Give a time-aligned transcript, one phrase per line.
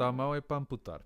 [0.00, 1.02] está à mão é para amputar.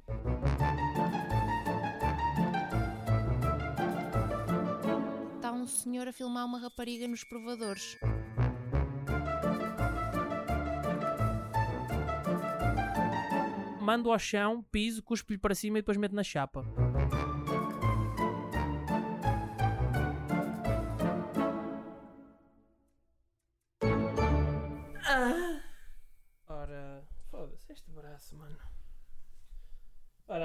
[5.35, 7.99] Está um senhor a filmar uma rapariga nos provadores.
[13.80, 16.64] Mando ao chão, piso, cuspo-lhe para cima e depois meto na chapa.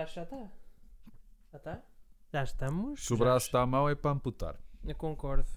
[0.09, 0.52] Ora, acho que já está.
[1.52, 1.84] Já está?
[2.34, 3.05] Já estamos.
[3.05, 4.59] Se o braço está à mão é para amputar.
[4.84, 5.48] Eu concordo.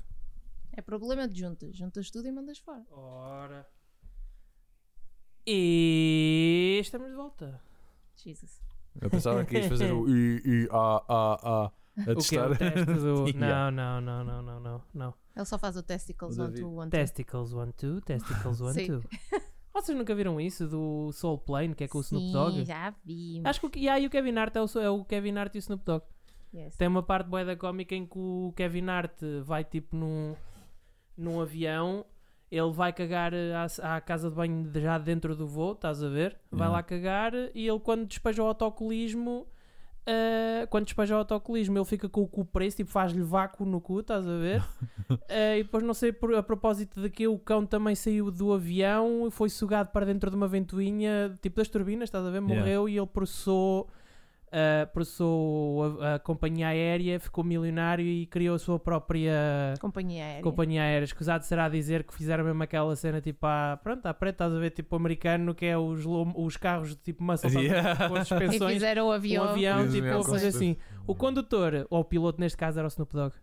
[0.73, 1.77] É problema de juntas.
[1.77, 2.85] Juntas tudo e mandas fora.
[2.91, 3.67] Ora.
[5.47, 7.61] E estamos de volta.
[8.17, 8.63] Jesus.
[9.01, 12.15] Eu pensava que ias fazer o I, I, A, A, A a O que é
[12.15, 12.51] testar.
[12.51, 13.33] o teste do.
[13.37, 15.15] Não, não, não, não, não, não, não.
[15.37, 16.61] Ele só faz o testicles O 1, David.
[16.63, 16.91] 2, 1, 2.
[16.91, 18.87] Testicles 1, 2, Testicles 1, Sim.
[18.87, 19.05] 2.
[19.73, 22.57] Vocês nunca viram isso do Soul Plane, que é com o Snoop Dogg?
[22.59, 23.41] Sim, já vi.
[23.45, 25.59] Acho que o, yeah, e o Kevin Hart é o, é o Kevin Hart e
[25.59, 26.05] o Snoop Dogg.
[26.55, 26.77] Yes.
[26.77, 30.37] Tem uma parte boa da cómica em que o Kevin Hart vai tipo num,
[31.17, 32.05] num avião,
[32.51, 36.09] ele vai cagar eh, à, à casa de banho já dentro do voo, estás a
[36.11, 36.39] ver?
[36.51, 36.77] Vai Yeah.
[36.77, 39.47] lá cagar e ele quando despeja o autocolismo,
[40.07, 43.81] eh, quando despeja o autocolismo, ele fica com o cu preso, tipo faz-lhe vácuo no
[43.81, 44.63] cu, estás a ver?
[45.29, 48.53] Eh, e depois não sei por- a propósito de que o cão também saiu do
[48.53, 52.43] avião e foi sugado para dentro de uma ventoinha, tipo das turbinas, estás a ver?
[52.43, 52.55] Yeah.
[52.61, 53.89] Morreu e ele processou
[54.53, 60.43] Uh, processou a, a companhia aérea, ficou milionário e criou a sua própria Companhia aérea.
[60.43, 61.05] companhia aérea.
[61.05, 64.59] Escusado será dizer que fizeram mesmo aquela cena tipo à, pronto, à preta, estás a
[64.59, 68.09] ver, tipo americano, que é os, os carros de tipo muscle Yeah.
[68.11, 68.73] com as E suspensões.
[68.75, 69.47] fizeram o avião.
[69.47, 70.59] Um avião, Fizeram tipo, a com fazer certeza.
[70.59, 70.77] assim.
[71.07, 73.35] O condutor, ou o piloto neste caso, era o Snoop Dogg.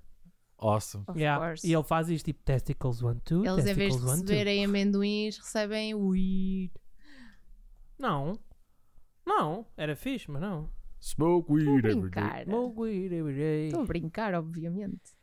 [0.59, 1.05] Awesome.
[1.15, 1.55] Yeah.
[1.63, 4.27] E ele faz isto tipo testicles one, two, Eles, em vez de testicles one, two.
[4.27, 6.71] receberem amendoins, recebem weed.
[7.97, 8.39] Não,
[9.25, 10.69] não, era fixe, mas não.
[10.99, 11.95] Smoke weed every day.
[11.95, 12.43] brincar.
[12.43, 13.67] Smoke weed every day.
[13.67, 15.17] Estou a brincar, obviamente.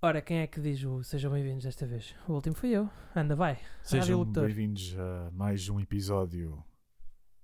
[0.00, 2.14] Ora, quem é que diz o sejam bem-vindos desta vez?
[2.28, 2.88] O último fui eu.
[3.14, 3.54] Anda, vai.
[3.54, 4.46] Rádio Sejam Locutor.
[4.46, 6.62] bem-vindos a mais um episódio.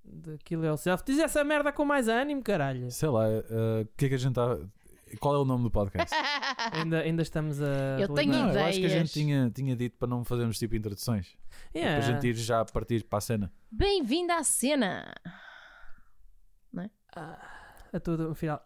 [0.04, 1.04] Daquilo é o self.
[1.04, 2.90] Diz essa merda com mais ânimo, caralho.
[2.90, 4.58] Sei lá, eh, o que é que a gente está.
[5.20, 6.14] Qual é o nome do podcast?
[6.72, 7.98] Ainda, ainda estamos a.
[7.98, 8.30] Eu tenho.
[8.32, 8.92] Não, eu acho que a ideias.
[8.92, 11.34] gente tinha, tinha dito para não fazermos tipo introduções.
[11.74, 11.98] Yeah.
[11.98, 13.52] Para a gente ir já partir para a cena.
[13.70, 15.14] Bem-vindo à cena!
[17.18, 18.62] A tudo, no final.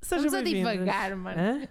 [0.00, 0.72] Seja Vamos a bem-vindos.
[0.72, 1.40] divagar, mano.
[1.40, 1.68] Hã?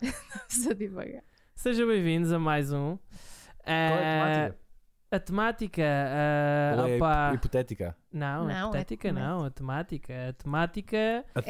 [0.49, 1.23] Vamos a divagar.
[1.55, 2.97] Sejam bem-vindos a mais um.
[2.97, 4.63] Qual é a Ah, temática?
[5.11, 5.83] A temática.
[5.83, 7.97] ah, Qual é a hip- hipotética?
[8.11, 9.29] Não, Não, a é hipotética comédia.
[9.29, 9.45] não.
[9.45, 10.13] A temática.
[10.29, 11.25] A temática.
[11.35, 11.41] A.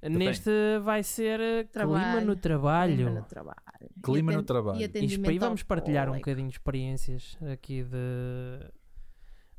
[0.00, 0.50] É Neste
[0.82, 2.26] vai ser ah, clima Trabalho.
[2.26, 2.94] no trabalho.
[2.94, 3.58] clima no trabalho.
[4.02, 4.80] Clima E no trabalho.
[4.80, 8.70] E E vamos partilhar um bocadinho de experiências aqui de,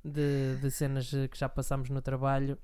[0.03, 2.57] de, de cenas que já passámos no trabalho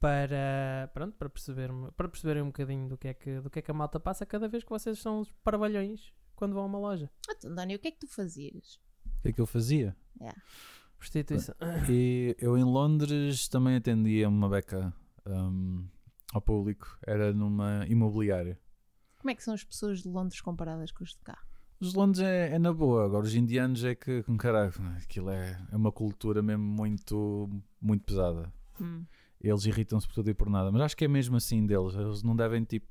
[0.00, 3.62] para, pronto, para, perceber, para perceberem um bocadinho do que, é que, do que é
[3.62, 6.78] que a malta passa cada vez que vocês são os parvalhões quando vão a uma
[6.78, 7.10] loja.
[7.30, 8.80] Então, Dani, o que é que tu fazias?
[9.06, 9.96] O que é que eu fazia?
[10.98, 11.54] Prostituição.
[11.88, 14.92] E eu em Londres também atendia uma beca
[15.26, 15.86] hum,
[16.32, 16.98] ao público.
[17.06, 18.60] Era numa imobiliária.
[19.18, 21.38] Como é que são as pessoas de Londres comparadas com os de cá?
[21.84, 24.72] Os Londres é, é na boa, agora os indianos é que, com caralho,
[25.02, 27.50] aquilo é, é uma cultura mesmo muito,
[27.80, 28.52] muito pesada.
[28.80, 29.04] Hum.
[29.40, 31.94] Eles irritam-se por tudo e por nada, mas acho que é mesmo assim deles.
[31.94, 32.86] Eles não devem, tipo,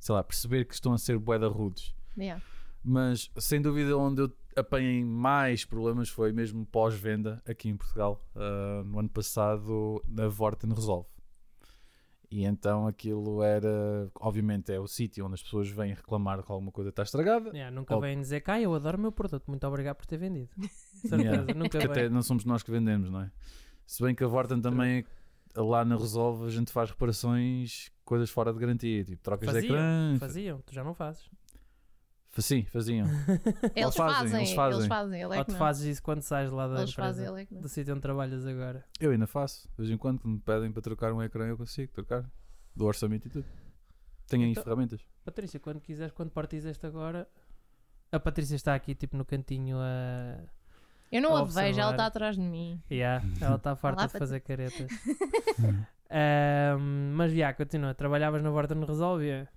[0.00, 1.94] sei lá, perceber que estão a ser boeda rudes.
[2.18, 2.42] Yeah.
[2.82, 8.24] Mas sem dúvida, onde eu apanhei mais problemas foi mesmo pós-venda aqui em Portugal.
[8.34, 11.08] Ah, no ano passado, na Vorten Resolve.
[12.30, 16.72] E então aquilo era, obviamente, é o sítio onde as pessoas vêm reclamar que alguma
[16.72, 17.50] coisa está estragada.
[17.50, 18.00] Yeah, nunca Oh.
[18.00, 20.50] vêm dizer cá, eu adoro o meu produto, muito obrigado por ter vendido.
[21.04, 21.54] Yeah.
[21.54, 22.08] nunca até vem.
[22.10, 23.30] não somos nós que vendemos, não é?
[23.86, 25.04] Se bem que a Vorten também,
[25.54, 29.70] lá na Resolve, a gente faz reparações, coisas fora de garantia, tipo trocas de Faziam,
[29.74, 30.16] ecrã.
[30.18, 31.30] Faziam, tu já não fazes.
[32.38, 33.06] Sim, faziam.
[33.74, 34.78] Eles fazem, fazem, eles fazem.
[34.78, 35.58] eles fazem, ele é Ou que tu não.
[35.58, 37.60] fazes isso quando sais lá da Eles fazem, empresa, ele é que não.
[37.62, 38.84] do sítio onde trabalhas agora.
[39.00, 39.68] Eu ainda faço.
[39.70, 42.24] De vez em quando, quando me pedem para trocar um ecrã, eu consigo trocar.
[42.74, 43.46] Do orçamento e tudo.
[44.28, 45.00] Tenho aí Então- ferramentas.
[45.24, 47.26] Patrícia, quando quiseres, quando partires este agora,
[48.12, 50.38] a Patrícia está aqui tipo no cantinho a.
[51.10, 51.62] Eu não a Observar.
[51.68, 52.82] vejo, ela está atrás de mim.
[52.90, 54.90] Yeah, ela está farta Olá, de fazer caretas.
[56.10, 57.94] Ahm, mas já, continua.
[57.94, 59.48] Trabalhavas na Vorta no Resolvia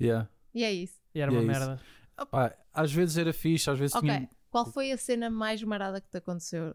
[0.00, 0.28] Yeah.
[0.54, 0.98] E é isso.
[1.14, 1.84] e era E uma é isso.
[2.26, 4.08] Pá, às vezes era fixe, às vezes Ok.
[4.08, 6.74] tinha Qual foi a cena mais marada que te aconteceu?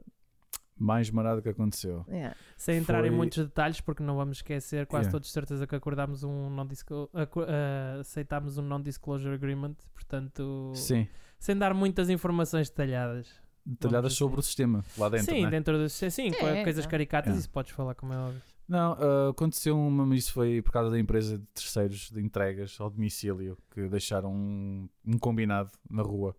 [0.78, 2.04] mais marado que aconteceu.
[2.10, 2.36] Yeah.
[2.58, 5.12] Sem entrar em Foi- muitos detalhes, porque não vamos esquecer, quase Yeah.
[5.14, 11.08] todos de certeza que acordámos um non uh, aceitámos um non-disclosure agreement, portanto, Sim.
[11.40, 13.30] sem dar muitas informações detalhadas.
[13.66, 14.18] detalhadas assim.
[14.18, 15.34] sobre o sistema lá dentro.
[15.34, 15.50] sim, né?
[15.50, 16.88] dentro do sim, sim, É, coisas é.
[16.90, 17.40] caricatas, É.
[17.40, 18.42] isso podes falar como é óbvio.
[18.68, 22.76] Não, ah, aconteceu uma, mas isso foi por causa da empresa de terceiros de entregas
[22.80, 26.36] ao domicílio que deixaram um, um combinado na rua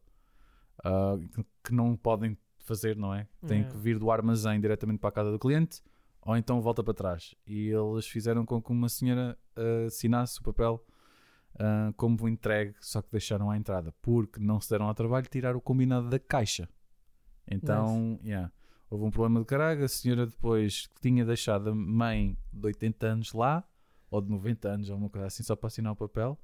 [0.85, 1.17] ah,
[1.63, 3.29] que, não podem fazer, não é?
[3.47, 3.65] Tem É.
[3.65, 5.81] que vir do armazém diretamente para a casa do cliente
[6.23, 7.35] ou então volta para trás.
[7.47, 10.85] E eles fizeram com que uma senhora ah, assinasse o papel
[11.61, 15.31] ah, como entregue, só que deixaram à entrada porque não se deram ao trabalho de
[15.31, 16.69] tirar o combinado da caixa.
[17.49, 18.51] Então, yeah,
[18.91, 19.85] houve um problema de caralho.
[19.85, 23.65] A senhora depois tinha deixado a mãe de 80 anos lá,
[24.11, 26.39] ou de 90 anos, ou uma coisa assim, só para assinar o papel.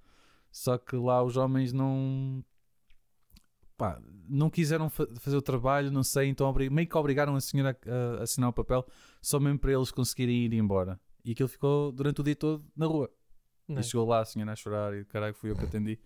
[0.51, 2.45] Só que lá os homens não.
[3.77, 7.77] pá, não quiseram fa- fazer o trabalho, não sei, então meio que obrigaram a senhora
[7.87, 8.87] a, a assinar o papel
[9.21, 11.01] só mesmo para eles conseguirem ir embora.
[11.25, 13.11] E aquilo ficou durante o dia todo na rua.
[13.69, 13.83] Não E é?
[13.83, 15.99] chegou lá a senhora a chorar e caralho, fui eu que atendi.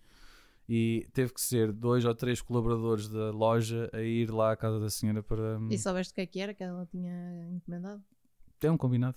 [0.69, 4.79] E teve que ser dois ou três colaboradores da loja a ir lá à casa
[4.79, 5.57] da senhora para.
[5.69, 8.03] E soubeste o que é que era que ela tinha encomendado?
[8.59, 9.15] Tem um combinado.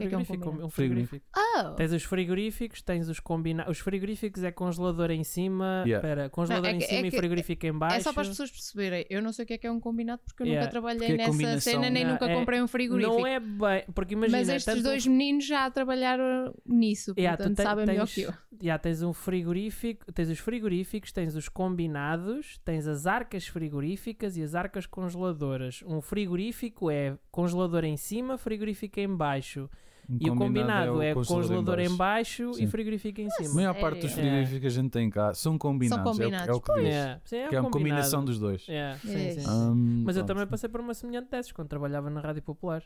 [0.00, 0.66] Que é que é um Frigorífico, combinado?
[0.66, 1.26] um frigorífico.
[1.36, 1.70] Oh!
[1.74, 3.70] Tens os frigoríficos, tens os combinados.
[3.72, 5.84] Os frigoríficos é congelador em cima.
[5.86, 6.28] Yeah.
[6.30, 7.96] Congelador Não, é em que- cima é e frigorífico em baixo.
[7.96, 9.06] É só para as pessoas perceberem.
[9.10, 10.62] Eu não sei o que é que é um combinado porque eu Yeah.
[10.66, 13.18] nunca trabalhei é nessa combinação- cena nem Yeah, nunca é- comprei um frigorífico.
[13.18, 17.56] Não é bem, porque imagina, Mas estes tanto dois meninos já trabalharam nisso, Yeah, portanto
[17.56, 18.32] te- sabem melhor que eu.
[18.62, 24.42] Já tens um frigorífico, tens os frigoríficos, tens os combinados, tens as arcas frigoríficas e
[24.42, 25.82] as arcas congeladoras.
[25.86, 29.68] Um frigorífico é congelador em cima, frigorífico em baixo.
[30.10, 32.64] Um e o combinado é, o congelador em baixo, Sim.
[32.64, 33.54] e frigorífico em A cima.
[33.54, 34.24] maior parte dos Sério?
[34.30, 36.04] frigoríficos que a gente tem cá são combinados.
[36.04, 36.82] é o- combinados, É, o que diz.
[36.84, 37.20] Yeah.
[37.24, 38.66] Sim, é, Que é um uma combinação dos dois.
[38.66, 39.48] Yeah, sim, É.
[39.48, 40.36] Hum, Mas eu pronto.
[40.38, 42.82] também passei por uma semelhante dessas quando trabalhava na Rádio Popular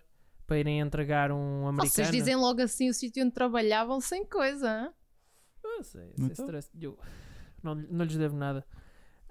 [0.46, 1.88] para irem entregar um americano.
[1.90, 4.92] Vocês dizem logo assim o sítio onde trabalhavam sem coisa.
[5.82, 6.44] sei, sei Então?
[6.44, 6.70] stress.
[6.78, 6.98] Eu
[7.62, 8.64] não, não lhes devo nada.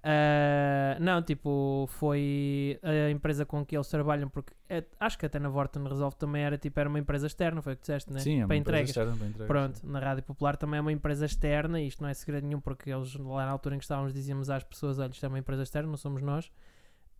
[0.05, 5.39] Ah, não, tipo, foi a empresa com que eles trabalham, porque é- acho que até
[5.39, 8.19] na Vorten Resolve também era tipo, era uma empresa externa, foi o que disseste, né?
[8.19, 8.89] Sim, é uma para entregas.
[8.89, 9.47] externa para entregas.
[9.47, 12.59] Pronto, na Rádio Popular também é uma empresa externa, e isto não é segredo nenhum,
[12.59, 15.39] porque eles lá na altura em que estávamos dizíamos às pessoas: olha, isto é uma
[15.39, 16.51] empresa externa, não somos nós.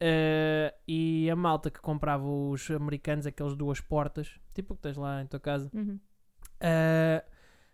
[0.01, 4.97] Ah, e a malta que comprava os americanos, aqueles duas portas, tipo o que tens
[4.97, 5.97] lá em tua casa, Uhum.
[6.62, 7.32] Uh,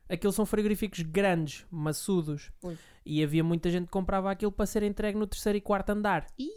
[0.10, 2.52] aqueles são frigoríficos grandes, maçudos.
[2.62, 2.78] Pois.
[3.06, 6.28] E havia muita gente que comprava aquilo para ser entregue no terceiro e quarto andar.
[6.38, 6.50] Ih.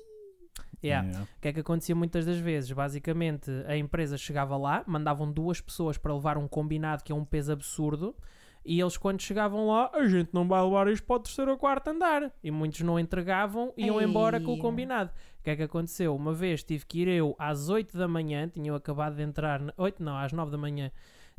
[0.85, 1.07] Yeah.
[1.09, 1.29] Yeah.
[1.39, 2.73] O que é que acontecia muitas das vezes?
[2.73, 7.25] Basicamente, a empresa chegava lá, mandavam duas pessoas para levar um combinado que é um
[7.25, 8.17] peso absurdo.
[8.65, 11.57] E eles, quando chegavam lá, a gente não vai levar isto para o terceiro ou
[11.57, 12.33] quarto andar.
[12.43, 14.07] E muitos não entregavam e iam Ei.
[14.07, 15.11] embora com o combinado.
[15.41, 16.15] O que é que aconteceu?
[16.15, 19.61] Uma vez tive que ir eu às 8 da manhã, tinha acabado de entrar.
[19.61, 20.93] na- 8 não, às 9 da manhã,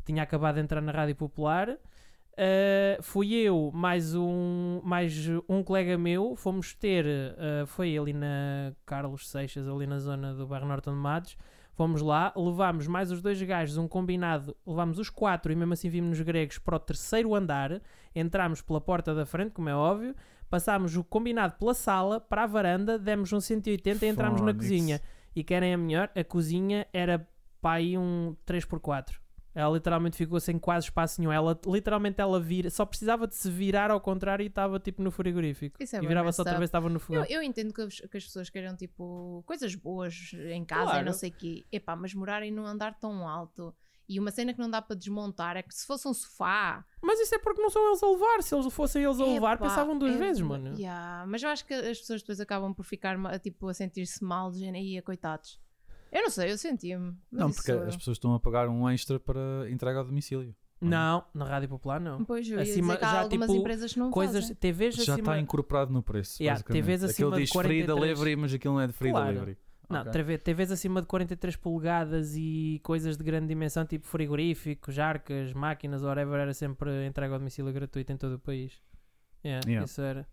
[0.04, 1.78] tinha acabado de entrar na Rádio Popular.
[2.34, 8.72] Uh, fui eu, mais um, mais um colega meu, fomos ter, uh, foi ali na
[8.84, 11.36] Carlos Seixas, ali na zona do bairro Norton de Matos.
[11.74, 15.88] Fomos lá, levámos mais os dois gajos, um combinado, levámos os quatro e mesmo assim
[15.88, 17.80] vimos nos gregos para o terceiro andar.
[18.14, 20.14] Entramos pela porta da frente, como é óbvio,
[20.50, 25.00] passámos o combinado pela sala para a varanda, demos um 180 e entramos na cozinha.
[25.34, 26.10] E querem a melhor?
[26.14, 27.26] A cozinha era
[27.60, 29.23] para aí um 3x4.
[29.54, 31.32] Ela literalmente ficou sem quase espaço nenhum.
[31.32, 35.10] Ela literalmente ela vira, só precisava de se virar ao contrário e estava tipo no
[35.10, 35.80] frigorífico.
[35.82, 37.24] Isso é e virava-se outra vez estava no fogão.
[37.24, 40.86] Eu, eu entendo que as, que as pessoas queiram tipo coisas boas em casa e
[40.90, 41.06] Claro.
[41.06, 41.64] não sei o quê.
[41.70, 43.72] Epá, mas morarem num andar tão alto
[44.08, 46.84] e uma cena que não dá para desmontar é que se fosse um sofá.
[47.00, 48.42] Mas isso é porque não são eles a levar.
[48.42, 50.74] Se eles fossem eles a levar, epá, pensavam duas é- vezes, mano.
[50.76, 54.50] Yeah, Mas eu acho que as pessoas depois acabam por ficar tipo, a sentir-se mal
[54.50, 55.58] de género, "Ia, coitados.
[56.14, 57.16] Eu não sei, eu sentia-me.
[57.30, 60.54] mas Não, porque as pessoas estão a pagar um extra para entrega ao domicílio.
[60.80, 62.24] Não, na Rádio Popular não.
[62.24, 64.56] Pois, eu ia acima- dizer que há já, algumas tipo, empresas que não Coisas, fazem.
[64.56, 65.18] TVs Já acima...
[65.18, 66.42] está incorporado no preço.
[66.42, 66.62] Yeah.
[66.62, 68.00] TVs acima Aquilo de diz free 43.
[68.00, 69.26] delivery, mas aquilo não é de free Claro.
[69.28, 69.58] delivery.
[69.88, 70.12] Não, Ok.
[70.12, 76.02] TV TVs acima de 43 polegadas e coisas de grande dimensão, tipo frigoríficos, arcas, máquinas,
[76.02, 78.72] whatever, era sempre entrega ao domicílio gratuito em todo o país.
[79.44, 79.84] Yeah, Yeah.
[79.84, 80.26] Isso era.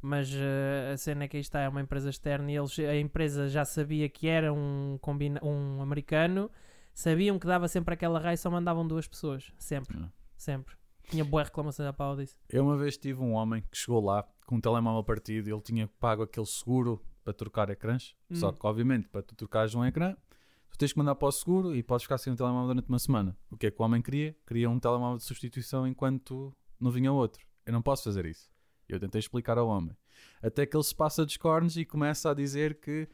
[0.00, 2.96] Mas eh, a cena é que aí está, é uma empresa externa e eles, a
[2.96, 6.50] empresa já sabia que era um, combina, um americano,
[6.94, 9.52] sabiam que dava sempre aquela raia e só mandavam duas pessoas.
[9.58, 9.98] Sempre,
[10.36, 10.74] sempre.
[11.08, 12.36] Tinha boa reclamação da pau disso.
[12.48, 15.60] Eu uma vez tive um homem que chegou lá com um telemóvel partido e ele
[15.62, 18.14] tinha pago aquele seguro para trocar ecrãs.
[18.32, 18.52] Só Hum.
[18.52, 20.14] que, obviamente, para tu trocares um ecrã,
[20.70, 22.98] tu tens que mandar para o seguro e podes ficar sem o telemóvel durante uma
[22.98, 23.36] semana.
[23.50, 24.36] O que é que o homem queria?
[24.46, 27.44] Queria um telemóvel de substituição enquanto não vinha outro.
[27.64, 28.48] Eu não posso fazer isso.
[28.88, 29.96] Eu tentei explicar ao homem.
[30.42, 33.08] Até que ele se passa dos cornos e começa a dizer que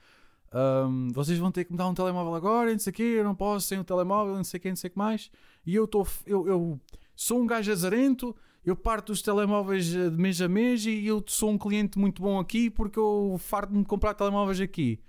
[0.52, 3.24] ahm, vocês vão ter que me dar um telemóvel agora, não sei o quê, eu
[3.24, 5.30] não posso sem o telemóvel, não sei o quê, não sei o que mais.
[5.64, 6.80] E eu, tô, eu, eu
[7.14, 11.22] sou um gajo azarento, eu parto os telemóveis eh, de mês a mês e eu
[11.26, 15.00] sou um cliente muito bom aqui porque eu farto-me de comprar telemóveis aqui.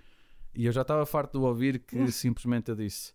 [0.54, 3.12] E eu já estava farto de ouvir que simplesmente eu disse: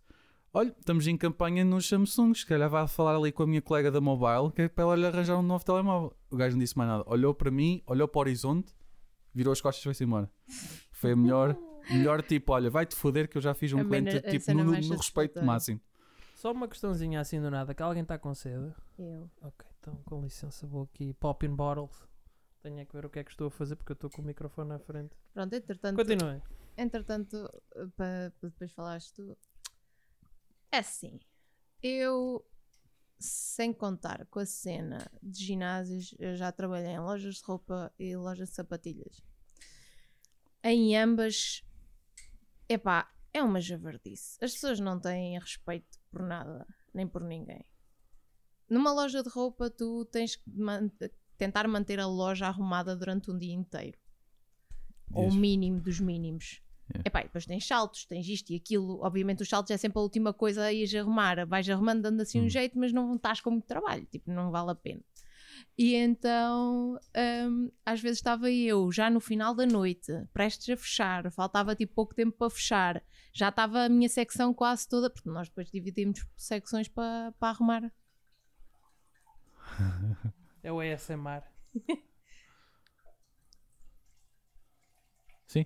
[0.51, 3.91] Olha, estamos em campanha nos Samsung, se calhar vai falar ali com a minha colega
[3.91, 6.15] da mobile que é para ela lhe arranjar um novo telemóvel.
[6.31, 7.03] O gajo não disse mais nada.
[7.05, 8.73] Olhou para mim, olhou para o horizonte,
[9.33, 10.29] virou as costas e foi-se embora.
[10.91, 11.55] Foi a melhor,
[11.91, 14.95] melhor tipo: olha, vai-te foder que eu já fiz um A cliente tipo, no, no
[14.95, 15.79] respeito máximo.
[16.33, 18.73] Só uma questãozinha assim do nada, que alguém está com sede.
[18.97, 19.29] Eu.
[19.41, 22.07] Ok, então com licença vou aqui popping bottles.
[22.63, 24.21] Tenho é que ver o que é que estou a fazer porque eu estou com
[24.23, 25.15] o microfone à frente.
[25.31, 26.41] Pronto, entretanto, Continuem.
[26.75, 27.49] entretanto
[27.95, 29.37] para depois falares tu.
[30.71, 31.19] É assim,
[31.81, 32.45] eu,
[33.17, 38.15] sem contar com a cena de ginásios, eu já trabalhei em lojas de roupa e
[38.15, 39.21] lojas de sapatilhas.
[40.63, 41.63] Em ambas,
[42.67, 44.37] epá, é uma javardice.
[44.43, 47.65] As pessoas não têm respeito por nada, nem por ninguém.
[48.69, 50.91] Numa loja de roupa, tu tens que man-
[51.37, 53.97] tentar manter a loja arrumada durante um dia inteiro
[55.11, 56.61] ou o mínimo dos mínimos.
[56.91, 57.03] Yeah.
[57.05, 58.99] Epá, depois tens saltos, tens isto e aquilo.
[59.03, 61.45] Obviamente, os saltos é sempre a última coisa a ires arrumar.
[61.45, 62.49] Vais arrumando, dando assim um Hum.
[62.49, 65.01] jeito, mas não estás com muito trabalho, tipo, não vale a pena.
[65.77, 66.99] E então,
[67.49, 71.93] hum, às vezes estava eu já no final da noite, prestes a fechar, faltava tipo
[71.93, 73.03] pouco tempo para fechar,
[73.33, 77.91] já estava a minha secção quase toda, porque nós depois dividimos secções para para arrumar.
[80.63, 81.43] É o ASMR.
[85.47, 85.65] Sim.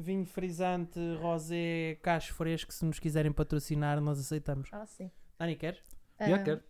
[0.00, 2.72] Vinho frisante, rosé, cacho fresco.
[2.72, 4.68] Se nos quiserem patrocinar, nós aceitamos.
[4.72, 5.10] Ah, sim.
[5.36, 5.82] Dani, queres?
[6.20, 6.62] Yeah, Ah, quero.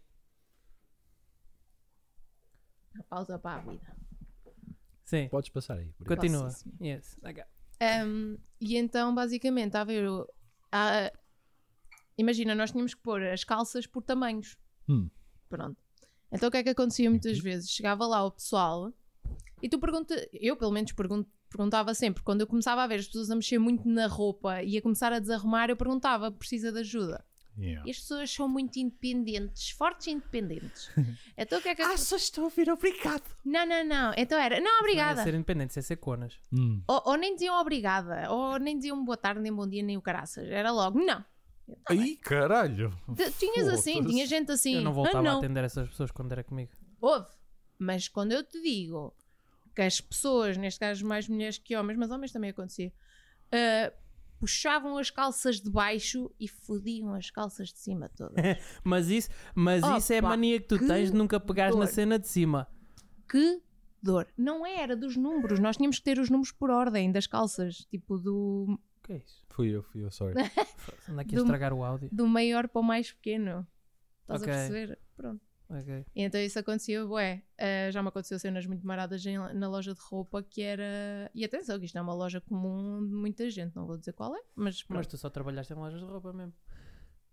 [3.09, 3.97] pausa para a vida.
[5.05, 5.29] Sim.
[5.29, 5.91] Podes passar aí.
[6.01, 6.17] obrigado.
[6.17, 6.45] Continua.
[6.45, 7.17] Posso, sim, Yes.
[7.23, 7.45] ok.
[8.07, 10.27] Um, e então, basicamente, estava eu.
[10.73, 11.13] a-
[12.19, 14.59] imagina, nós tínhamos que pôr as calças por tamanhos.
[14.89, 15.09] Hum.
[15.49, 15.81] Pronto.
[16.33, 17.71] Então, o que é que acontecia muitas vezes?
[17.71, 18.93] Chegava lá o pessoal
[19.63, 23.07] e tu pergunta, eu pelo menos pergun- perguntava sempre, quando eu começava a ver as
[23.07, 26.81] pessoas a mexer muito na roupa e a começar a desarrumar, eu perguntava: precisa de
[26.81, 27.25] ajuda?
[27.61, 27.83] Yeah.
[27.87, 30.91] E as pessoas são muito independentes, fortes e independentes.
[31.37, 31.99] então, o que é que.
[31.99, 33.25] só estou a ouvir, obrigado.
[33.45, 34.15] Não, não, não.
[34.17, 35.23] Então era: não, Não é obrigada.
[35.25, 36.35] ser independente, é ser conas.
[36.53, 36.81] Hum.
[36.87, 40.01] Ou, ou nem diziam obrigada, ou nem diziam boa tarde, nem bom dia, nem o
[40.03, 40.47] caraças.
[40.49, 41.21] Era logo, não.
[41.85, 42.97] "Tá bem." Ai, caralho.
[43.17, 44.77] T- Tinhas assim, tinha gente assim.
[44.77, 46.71] eu não "Ah, voltava a não." atender essas pessoas quando era comigo.
[47.01, 47.27] Houve.
[47.77, 49.13] Mas quando eu te digo
[49.79, 52.93] que as pessoas, neste caso mais mulheres que homens, mas homens também acontecia,
[53.53, 53.93] ah,
[54.41, 58.35] puxavam as calças de baixo e fodiam as calças de cima todas.
[58.83, 61.77] Mas isso, mas Opa, isso é a mania que tu que tens de nunca pegares
[61.77, 61.93] na dor.
[61.93, 62.67] cena de cima.
[63.31, 63.63] que
[64.03, 64.27] dor.
[64.37, 65.59] Não é, era dos números.
[65.61, 67.85] Nós tínhamos que ter os números por ordem das calças.
[67.91, 69.45] Tipo, do, O que é isso?
[69.51, 70.35] Fui eu, fui eu, sorry.
[71.09, 72.09] Anda aqui a Do- estragar o áudio.
[72.13, 73.67] do maior para o mais pequeno.
[74.23, 74.53] Estás Ok.
[74.53, 74.99] a perceber?
[75.17, 75.41] Pronto.
[75.71, 76.07] Ok.
[76.17, 77.43] E então isso acontecia, bué.
[77.59, 81.31] Ah, já me aconteceu cenas muito maradas em- na loja de roupa que era.
[81.35, 84.35] E atenção, que isto é uma loja comum de muita gente, não vou dizer qual
[84.35, 85.09] é, mas, Mas pronto.
[85.09, 86.55] tu só trabalhaste em lojas de roupa mesmo.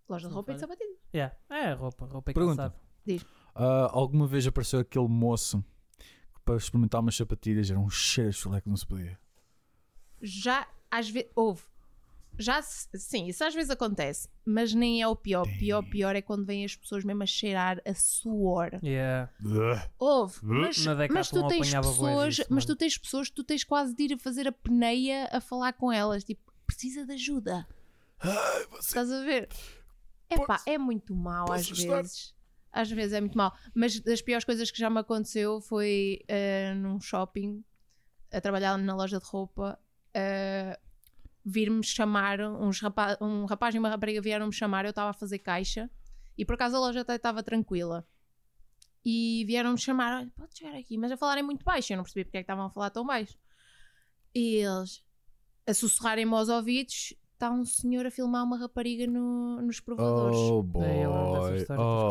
[0.10, 0.96] loja de roupa e de sapatilha.
[1.13, 1.36] Yeah.
[1.50, 2.70] É, roupa, roupa e Pergunta.
[2.70, 3.27] calçado.
[3.56, 5.63] Ah, alguma vez apareceu aquele moço
[5.98, 9.18] que para experimentar umas sapatilhas era um cheiro de que não se podia.
[10.22, 11.32] Já às vezes.
[11.36, 11.63] Houve.
[12.38, 15.46] Já sim, isso às vezes acontece, mas nem é o pior.
[15.58, 18.80] Pior, pior é quando vêm as pessoas mesmo a cheirar a suor.
[18.84, 19.32] Yeah.
[19.98, 22.75] Houve, mas, mas tu tens pessoas, disso, mas mano.
[22.75, 25.74] tu tens pessoas que tu tens quase de ir a fazer a peneia a falar
[25.74, 27.68] com elas, tipo, precisa de ajuda.
[28.20, 28.88] Ai, você...
[28.88, 29.50] Estás a ver?
[30.30, 32.01] Epá, é muito mau às ajudar?
[32.01, 32.34] vezes.
[32.72, 33.54] Às vezes é muito mau.
[33.74, 37.63] Mas das piores coisas que já me aconteceu foi eh, num shopping,
[38.32, 39.80] a trabalhar na loja de roupa,
[40.13, 40.77] eh,
[41.46, 45.38] vir-me chamar, uns rapa um rapaz e uma rapariga vieram-me chamar, eu estava a fazer
[45.40, 45.90] caixa
[46.38, 48.06] e por acaso a loja até estava tranquila.
[49.06, 52.25] E vieram-me chamar, olha, pode chegar aqui, mas a falarem muito baixo, eu não percebi
[52.25, 53.38] porque é que estavam a falar tão baixo.
[54.34, 55.04] E eles
[55.68, 60.38] a sussurrarem-me aos ouvidos, está um senhor a filmar uma rapariga no- nos provadores.
[60.38, 60.84] Oh boy.
[61.04, 61.12] Eu.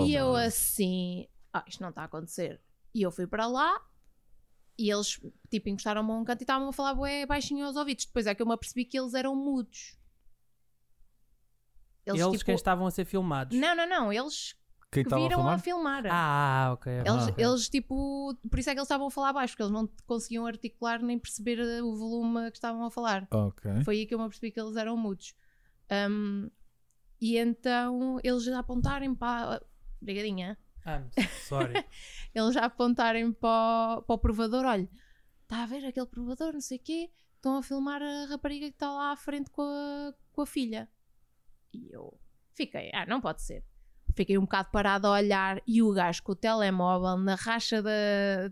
[0.00, 2.60] Oh, E eu assim, ah, isto não está a acontecer.
[2.94, 3.80] E eu fui para lá
[4.78, 8.06] e eles, tipo, encostaram-me a um canto e estavam a falar bué baixinho aos ouvidos.
[8.06, 9.96] Depois é que eu me apercebi que eles eram mudos.
[12.06, 13.58] Eles, tipo, quem estavam a ser filmados.
[13.58, 14.12] Não, não, não.
[14.12, 14.54] Eles
[14.90, 15.54] que a viram filmar?
[15.54, 16.04] a filmar.
[16.08, 16.92] Ah, ok.
[16.92, 17.44] Eles, ok.
[17.44, 20.46] eles, tipo, por isso é que eles estavam a falar baixo, porque eles não conseguiam
[20.46, 23.26] articular nem perceber eh, o volume que estavam a falar.
[23.30, 23.82] Ok.
[23.84, 25.34] Foi aí que eu me apercebi que eles eram mudos.
[25.90, 26.50] Um,
[27.20, 29.62] e então eles já apontarem para.
[30.00, 30.58] Brigadinha.
[30.86, 31.10] I'm
[31.48, 31.84] sorry.
[32.34, 34.88] Eles já apontarem para, o- para o provador: olha,
[35.42, 38.74] está a ver aquele provador, não sei o quê, estão a filmar a rapariga que
[38.74, 40.88] está lá à frente com a, com a filha.
[41.72, 42.12] E eu
[42.52, 43.62] fiquei: ah, não pode ser.
[44.16, 47.90] Fiquei um bocado parado a olhar e o gajo com o telemóvel na racha da,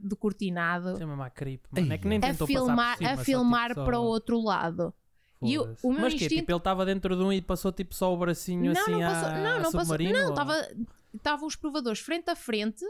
[0.03, 1.93] do cortinado Chama-me a creep, mano.
[1.93, 4.01] É que nem a tentou filmar, passar por cima, a só, filmar tipo, só- para
[4.01, 4.93] o outro lado.
[5.41, 7.71] E o- o meu Mas que instinto- tipo, ele estava dentro de um e passou
[7.71, 10.13] tipo só o bracinho não, assim não passou, à, não, não passou, submarino?
[10.13, 10.69] não, ou- estava
[11.15, 12.85] estavam os provadores frente a frente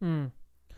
[0.00, 0.30] Hum.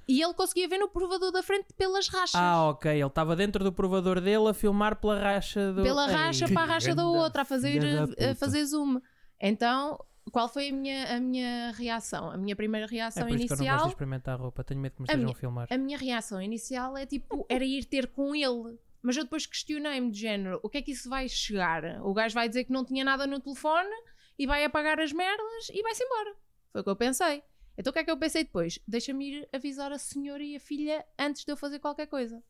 [0.06, 2.34] e ele conseguia ver no provador da frente pelas rachas.
[2.34, 2.90] Ah, ok.
[2.92, 5.82] Ele estava dentro do provador dele a filmar pela racha do.
[5.82, 8.34] pela Ei, racha que para a racha da outra, a fazer, a puta.
[8.34, 9.00] fazer zoom.
[9.40, 9.98] Então,
[10.30, 12.30] qual foi a minha, a minha reação?
[12.30, 13.88] A minha primeira É reação por isso que eu não gosto de inicial.
[13.88, 14.62] experimentar roupa.
[14.64, 15.66] Tenho medo que me A estejam minha- a filmar.
[15.70, 18.78] A minha reação inicial é tipo, era ir ter com ele.
[19.02, 21.82] Mas eu depois questionei-me de género, o que é que isso vai chegar?
[22.02, 23.90] O gajo vai dizer que não tinha nada no telefone
[24.38, 26.34] e vai apagar as merdas e vai-se embora.
[26.74, 27.40] Foi o que eu pensei.
[27.78, 28.80] Então o que é que eu pensei depois?
[28.86, 32.42] Deixa-me ir avisar a senhora e a filha antes de eu fazer qualquer coisa.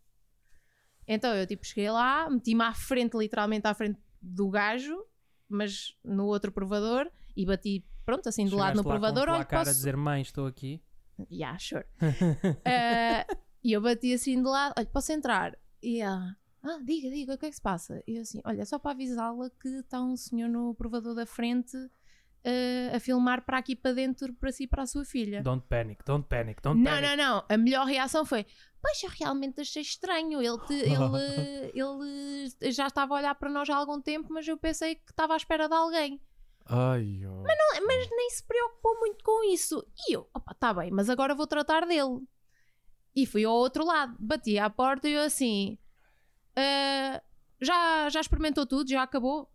[1.06, 4.96] Então eu tipo cheguei lá, meti-me à frente, literalmente à frente do gajo,
[5.46, 9.26] mas no outro provador e bati, pronto, assim do lado no lá com provador.
[9.26, 9.76] tua Olha, cara a posso...
[9.76, 10.82] dizer mãe, estou aqui.
[11.30, 11.84] Yeah, sure.
[12.64, 13.26] Eh,
[13.62, 15.54] e eu bati assim de lado, olha, posso entrar?
[15.82, 18.02] E ela, ah, diga, diga, o que é que se passa?
[18.06, 21.26] E eu assim, olha, é só para avisá-la que está um senhor no provador da
[21.26, 21.76] frente
[22.44, 25.42] eh, a filmar para aqui para dentro, para si para a sua filha.
[25.42, 27.16] Don't panic, don't panic, don't Não, panic.
[27.16, 27.44] não, não.
[27.48, 28.44] A melhor reação foi:
[28.82, 30.40] Pois eu realmente achei estranho.
[30.42, 31.72] Ele, te- ele,
[32.60, 35.34] ele já estava a olhar para nós há algum tempo, mas eu pensei que estava
[35.34, 36.20] à espera de alguém.
[36.66, 37.42] Ai, ó.
[37.86, 39.84] Mas nem se preocupou muito com isso.
[40.08, 42.20] E eu, opa, tá bem, mas agora vou tratar dele.
[43.16, 45.78] E fui ao outro lado, bati à porta e eu assim:
[46.56, 47.22] "Ah,
[47.60, 48.88] já, já experimentou tudo?
[48.90, 49.48] Já acabou?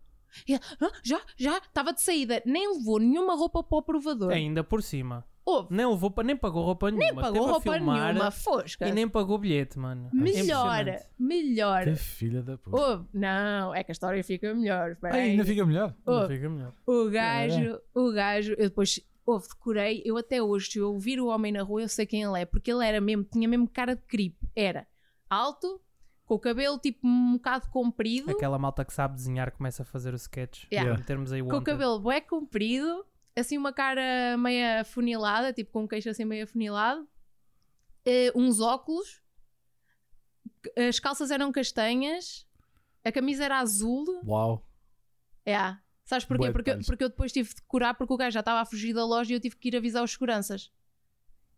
[0.48, 4.31] E ele, "Ah, já, já, estava de saída, nem levou nenhuma roupa para o provador.
[4.31, 5.25] Ainda por cima.
[5.45, 7.05] Houve, Nem, levou, pa- nem pagou roupa nenhuma.
[7.07, 8.88] nem pagou Teve a roupa filmar nenhuma, fosca.
[8.88, 10.07] E nem pagou bilhete, mano.
[10.13, 11.09] É Melhor, impressionante.
[11.17, 11.83] melhor.
[11.86, 12.77] Que filha da puta.
[12.79, 14.91] Houve, não, é que a história fica melhor.
[14.91, 15.29] espera Ai, aí.
[15.31, 15.95] ainda fica melhor.
[16.05, 16.36] Não Houve.
[16.36, 16.74] fica melhor.
[16.86, 21.27] O gajo, o gajo, eu depois houve, decorei, eu até hoje, se eu ouvir o
[21.27, 23.95] homem na rua, eu sei quem ele é, porque ele era mesmo, tinha mesmo cara
[23.95, 24.36] de creep.
[24.55, 24.86] Era
[25.27, 25.81] alto,
[26.29, 30.13] com o cabelo tipo um bocado comprido, Aquela malta que sabe desenhar começa a fazer
[30.13, 30.65] o sketch.
[30.71, 31.01] Yeah.
[31.01, 33.04] Em termos aí com o cabelo bué comprido,
[33.36, 37.10] assim uma cara meio afunilada, tipo com um queixo assim meio afunilado,
[38.06, 39.23] eh, uns óculos,
[40.77, 42.47] as calças eram castanhas,
[43.04, 44.63] a camisa era azul, Uau.
[45.43, 45.75] É.
[46.06, 46.51] Sabes porquê?
[46.51, 46.86] Porque, detalhes.
[46.86, 49.32] porque eu depois tive de curar porque o gajo já estava a fugir da loja
[49.32, 50.71] e eu tive que ir avisar os seguranças.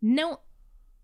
[0.02, 0.40] Não.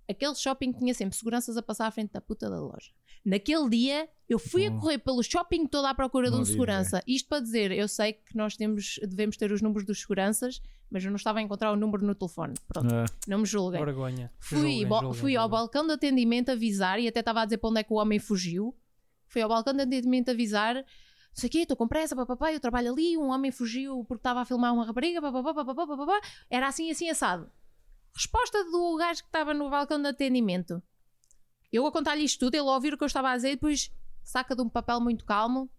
[0.10, 2.94] Aquele shopping tinha sempre seguranças a passar à frente da puta da loja.
[3.26, 4.80] Naquele dia, eu fui a Hum.
[4.80, 7.02] correr pelo shopping todo à procura de um segurança.
[7.08, 11.04] Isto para dizer, eu sei que nós temos, devemos ter os números dos seguranças, mas
[11.04, 12.54] eu não estava a encontrar o número no telefone.
[12.68, 13.84] Pronto, Ah, não me julguem.
[13.84, 14.32] Vergonha.
[14.40, 15.60] Fui, Julguem, bo- julguem, fui ao julguem.
[15.60, 18.20] balcão de atendimento avisar e até estava a dizer para onde é que o homem
[18.20, 18.74] fugiu.
[19.28, 20.76] Fui ao balcão de atendimento avisar.
[20.76, 20.84] Não
[21.34, 24.42] sei o quê, estou com pressa, papapá, eu trabalho ali, um homem fugiu porque estava
[24.42, 26.22] a filmar uma rapariga, papapá, papapá, papapá.
[26.50, 27.52] Era assim, assim, assado.
[28.16, 30.82] Resposta do gajo que estava no balcão de atendimento.
[31.72, 33.56] Eu a contar-lhe isto tudo, ele a ouvir o que eu estava a dizer e
[33.56, 33.92] depois
[34.24, 35.70] saca de um papel muito calmo.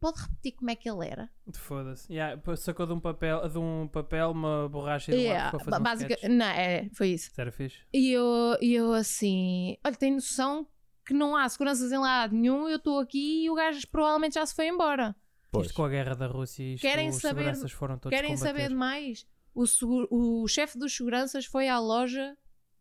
[0.00, 1.30] Pode repetir como é que ele era?
[1.54, 2.12] Foda-se.
[2.12, 5.60] Yeah, sacou de um papel, de um papel uma borracha e de um Yeah, para
[5.64, 6.30] fazer um basica- sketch.
[6.30, 7.30] Não, é, foi isso.
[7.34, 7.78] Sério, fixe?
[7.92, 10.66] E eu, e eu assim, olha, tem noção
[11.06, 14.44] que não há seguranças em lado nenhum, eu estou aqui e o gajo provavelmente já
[14.44, 15.16] se foi embora.
[15.50, 15.66] pois.
[15.66, 18.46] Isto com a guerra da Rússia, isto, Querem os saber- seguranças foram todos Querem combater.
[18.56, 19.26] saber de mais?
[19.54, 19.64] O,
[20.42, 22.36] o chefe dos seguranças foi à loja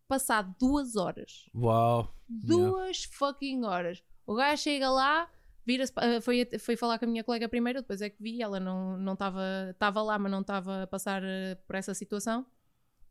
[0.08, 1.50] passado duas horas.
[1.56, 2.13] Uau.
[2.28, 4.04] Duas fucking horas.
[4.26, 5.30] O gajo chega lá,
[5.66, 8.42] vira-se, pa- ah, foi, foi falar com a minha colega primeiro, depois é que vi,
[8.42, 12.46] ela não não estava estava lá, mas não estava a passar eh, por essa situação.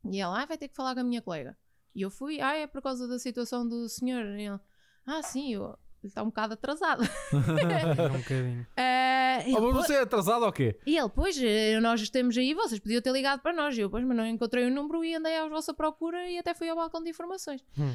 [0.05, 1.57] E ela, ah, vai ter que falar com a minha colega.
[1.95, 4.25] E eu fui, ah, é por causa da situação do senhor.
[4.39, 4.61] E ele,
[5.07, 7.03] ah, sim, eu, ele está um bocado atrasado.
[7.33, 8.67] É um bocadinho.
[8.77, 10.79] Ah, ele, Oh, você é atrasado ou quê?
[10.87, 13.77] E ele, pois, eh, nós estamos aí, vocês podiam ter ligado para nós.
[13.77, 16.55] E eu, pois, mas não encontrei o número e andei à vossa procura e até
[16.55, 17.65] fui ao balcão de informações.
[17.79, 17.95] Hum.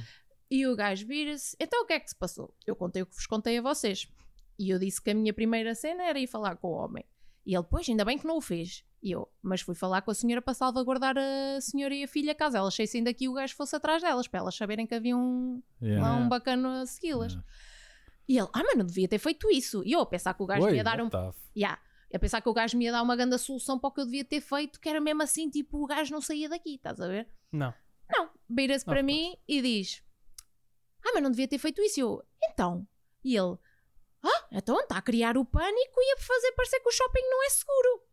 [0.49, 2.53] E o gajo vira-se, então o que é que se passou?
[2.65, 4.07] Eu contei o que vos contei a vocês.
[4.57, 7.03] E eu disse que a minha primeira cena era ir falar com o homem.
[7.45, 8.83] E ele, pois, ainda bem que não o fez.
[9.03, 12.33] E eu, mas fui falar com a senhora para salvaguardar a senhora e a filha,
[12.33, 15.15] caso elas cheissem daqui e o gajo fosse atrás delas, para elas saberem que havia
[15.15, 16.01] um, Yeah.
[16.05, 17.33] lá um bacano a segui-las.
[17.33, 17.47] Yeah.
[18.27, 19.83] E ele, ah, mas não devia ter feito isso.
[19.85, 21.09] E eu a pensar que o gajo Oi, me ia dar um
[21.55, 21.81] Yeah.
[22.13, 24.05] A pensar que o gajo me ia dar uma grande solução para o que eu
[24.05, 27.07] devia ter feito, que era mesmo assim, tipo, o gajo não saía daqui, estás a
[27.07, 27.27] ver?
[27.51, 27.73] Não.
[28.09, 30.01] Não, vira-se para mim e diz:
[31.05, 31.99] Ah, mas não devia ter feito isso.
[31.99, 32.87] E eu, então.
[33.23, 33.57] E ele:
[34.23, 37.45] Ah, então está a criar o pânico e a fazer parecer que o shopping não
[37.45, 38.03] é seguro.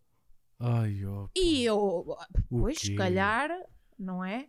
[0.59, 1.29] Ai, ó.
[1.37, 2.17] E eu,
[2.49, 3.51] pois, se calhar,
[3.99, 4.49] não é?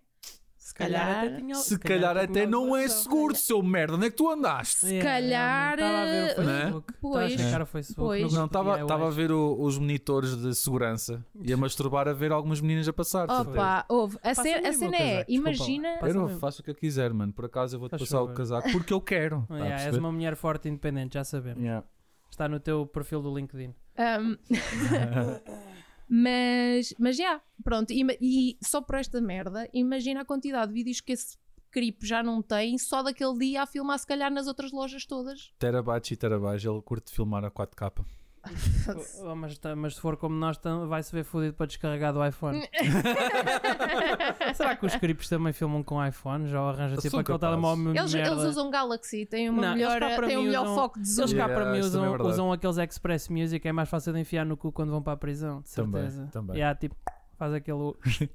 [0.66, 3.94] Se calhar- até tinha Se calhar até tinha não é seguro, seu merda.
[3.98, 4.88] Onde é que tu andaste?
[4.88, 6.94] Se calhar, Estava a ver o eh, Facebook.
[6.94, 8.08] Estava a pois, checar o Facebook.
[8.08, 8.22] pois.
[8.24, 11.58] no grupo Não, de estava estava a ver o- os monitores de segurança e a
[11.58, 13.30] masturbar a ver algumas meninas a passar.
[13.30, 14.18] Opa, houve.
[14.24, 16.00] A, ce- a cena é, imagina.
[16.02, 17.32] Eu não faço o que eu quiser, mano.
[17.32, 19.46] Por acaso eu vou-te Faz passar o casaco porque eu quero.
[19.48, 21.62] Tá a yeah, és uma mulher forte e independente, já sabemos.
[21.62, 21.86] Yeah.
[22.32, 23.72] Está no teu perfil do LinkedIn.
[24.00, 24.36] Um,
[26.08, 27.92] mas, mas já, pronto.
[27.92, 31.38] E, e só por esta merda, imagina a quantidade de vídeos que esse
[31.72, 35.52] creep já não tem só daquele dia a filmar, se calhar, nas outras lojas todas.
[35.60, 38.06] Terabytes e terabytes, ele curte filmar a 4K.
[39.24, 42.62] Oh, mas, tá- mas se for como nós, vai-se ver fodido para descarregar do iPhone.
[44.54, 46.48] Será que os creeps também filmam com iPhone?
[46.48, 48.32] Já arranja tipo aquele telemóvel Eles, merda.
[48.34, 51.24] eles usam Galaxy, têm, uma Não, melhor, têm um melhor usam- foco de zoom.
[51.24, 54.14] Eles cá Yeah, para mim também é usam, usam aqueles Express Music, é mais fácil
[54.14, 56.30] de enfiar no cu quando vão para a prisão, de Também, certeza.
[56.32, 56.56] também.
[56.58, 56.96] Yeah, tipo,
[57.38, 57.94] faz aquele.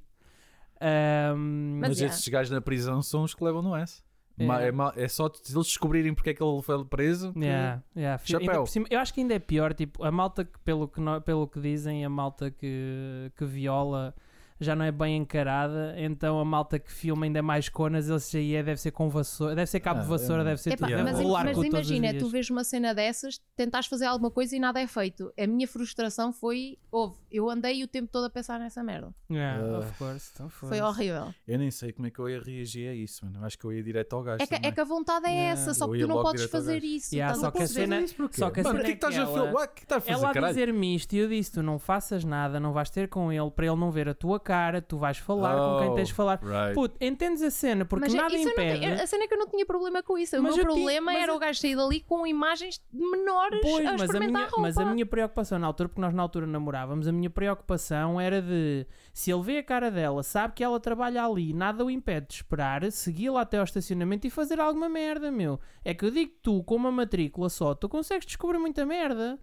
[0.83, 4.03] Ahm, Mas Mas esses gajos na prisão são os que levam no S.
[4.43, 4.69] É.
[4.69, 7.33] É, é só se eles descobrirem porque é que ele foi preso.
[7.35, 8.21] Yeah, yeah.
[8.23, 8.65] Chapéu.
[8.65, 11.59] cima- eu acho que ainda é pior, tipo, a malta que, pelo que, pelo que
[11.59, 14.13] dizem, a malta que, que viola
[14.61, 18.33] já não é bem encarada, então a malta que filma ainda é mais conas, eles
[18.35, 20.73] aí é, deve ser com vassoura, deve ser cabo Ah, de vassoura, é- deve ser
[20.73, 21.03] Epá, tudo.
[21.03, 24.79] Mas, rolar mas imagina, tu vês uma cena dessas, tentares fazer alguma coisa e nada
[24.79, 25.33] é feito.
[25.39, 29.13] A minha frustração foi, houve, eu andei o tempo todo a pensar nessa merda.
[29.29, 29.79] Yeah, Ah.
[29.79, 30.83] of course, então Foi foda-se.
[30.83, 31.33] horrível.
[31.47, 33.43] Eu nem sei como é que eu ia reagir a isso, mano.
[33.45, 34.43] Acho que eu ia direto ao gajo.
[34.43, 35.53] É que, é que a vontade é Yeah.
[35.61, 37.15] essa, só que tu não podes ao fazer isso.
[37.15, 39.13] Yeah, só que a cena- só que a Mano, cena o que é que estás
[39.13, 42.59] a que ela- fazer, Ela a dizer-me isto e eu disse: tu não faças nada,
[42.59, 44.50] não vais ter com ele para ele não ver a tua cara,
[44.87, 46.39] tu vais falar com quem Oh, tens de falar.
[46.43, 46.73] right.
[46.73, 48.79] Puto, entendes a cena, porque Mas nada não impede.
[48.79, 50.37] tenho- a cena é que eu não tinha problema com isso.
[50.37, 53.91] O Mas meu tinha- problema era o gajo sair dali com imagens menores Pois, a
[53.97, 54.61] mas a, minha, a roupa.
[54.61, 58.41] mas a minha preocupação na altura, porque nós na altura namorávamos, a minha preocupação era
[58.41, 62.27] de se ele vê a cara dela, sabe que ela trabalha ali, nada o impede
[62.27, 65.59] de esperar, segui-la até ao estacionamento e fazer alguma merda, meu.
[65.83, 69.39] É que eu digo que tu, com uma matrícula só, tu consegues descobrir muita merda.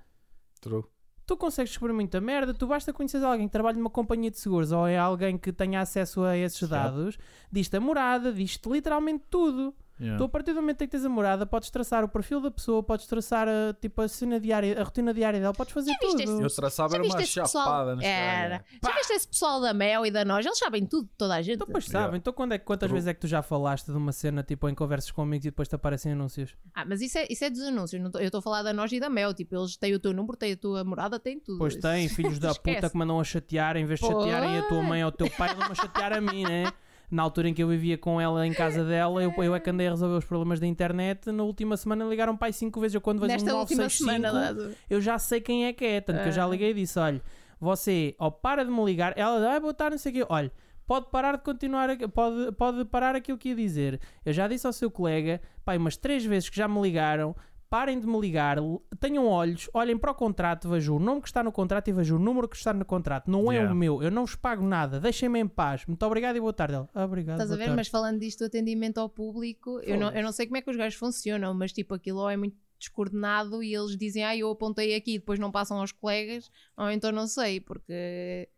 [0.60, 0.84] True.
[1.28, 4.72] Tu consegues descobrir muita merda, tu basta conhecer alguém que trabalha numa companhia de seguros
[4.72, 7.18] ou é alguém que tenha acesso a esses dados,
[7.52, 9.74] diz-te a morada, diz-te literalmente tudo.
[10.00, 10.16] Yeah.
[10.18, 12.50] Tu, a partir do momento em que tens a morada, podes traçar o perfil da
[12.50, 16.20] pessoa, podes traçar a, tipo, a cena diária, a rotina diária dela, podes fazer tudo.
[16.42, 17.64] Eu traçava era uma esse pessoal?
[17.64, 18.58] chapada nas Era.
[18.60, 18.66] caras.
[18.84, 20.46] Já viste esse pessoal da Mel e da Nós?
[20.46, 21.56] Eles sabem tudo, toda a gente.
[21.56, 22.06] Então, pois Yeah.
[22.06, 22.18] sabem.
[22.18, 22.96] Então, quando é, que- quantas True.
[22.96, 25.50] vezes é que tu já falaste de uma cena tipo em conversas com amigos e
[25.50, 26.54] depois te aparecem anúncios?
[26.74, 28.00] Ah, mas isso é, isso é dos anúncios.
[28.02, 29.34] não tô- eu estou a falar da Nós e da Mel.
[29.34, 31.58] Tipo, eles têm o teu número, têm a tua morada, têm tudo.
[31.58, 34.82] Pois tem, filhos da puta que mandam a chatear, em vez de chatearem a tua
[34.82, 36.70] mãe ou o teu pai, mandam a chatear a mim, né?
[37.10, 39.70] Na altura em que eu vivia com ela em casa dela, eu, eu é que
[39.70, 41.32] andei a resolver os problemas da internet.
[41.32, 42.94] Na última semana ligaram pai cinco vezes.
[42.96, 44.54] Eu quando vejo Nesta um última 965, semana.
[44.54, 44.74] dado.
[44.90, 46.00] eu já sei quem é que é.
[46.02, 46.48] Tanto que eu já Ah.
[46.48, 47.22] liguei e disse: olha,
[47.60, 49.14] você, ó, para de me ligar.
[49.16, 50.26] Ela, ah, boa tarde, não sei o quê.
[50.28, 50.52] Olha,
[50.86, 54.00] pode parar de continuar, pode, pode parar aquilo que ia dizer.
[54.24, 57.34] Eu já disse ao seu colega, pai, umas três vezes que já me ligaram.
[57.70, 58.56] Parem de me ligar,
[58.98, 62.16] tenham olhos, olhem para o contrato, vejam o nome que está no contrato e vejam
[62.16, 63.30] o número que está no contrato.
[63.30, 63.72] Não é Yeah.
[63.74, 65.84] o meu, eu não vos pago nada, deixem-me em paz.
[65.84, 66.76] Muito obrigado e boa tarde.
[66.76, 67.34] Ela, "Ah, obrigado.
[67.36, 67.64] Estás a boa ver?
[67.66, 70.62] tarde." Mas falando disto do atendimento ao público, eu não, eu não sei como é
[70.62, 74.34] que os gajos funcionam, mas tipo, aquilo ou é muito descoordenado e eles dizem, ah,
[74.36, 78.48] eu apontei aqui e depois não passam aos colegas, ou então não sei, porque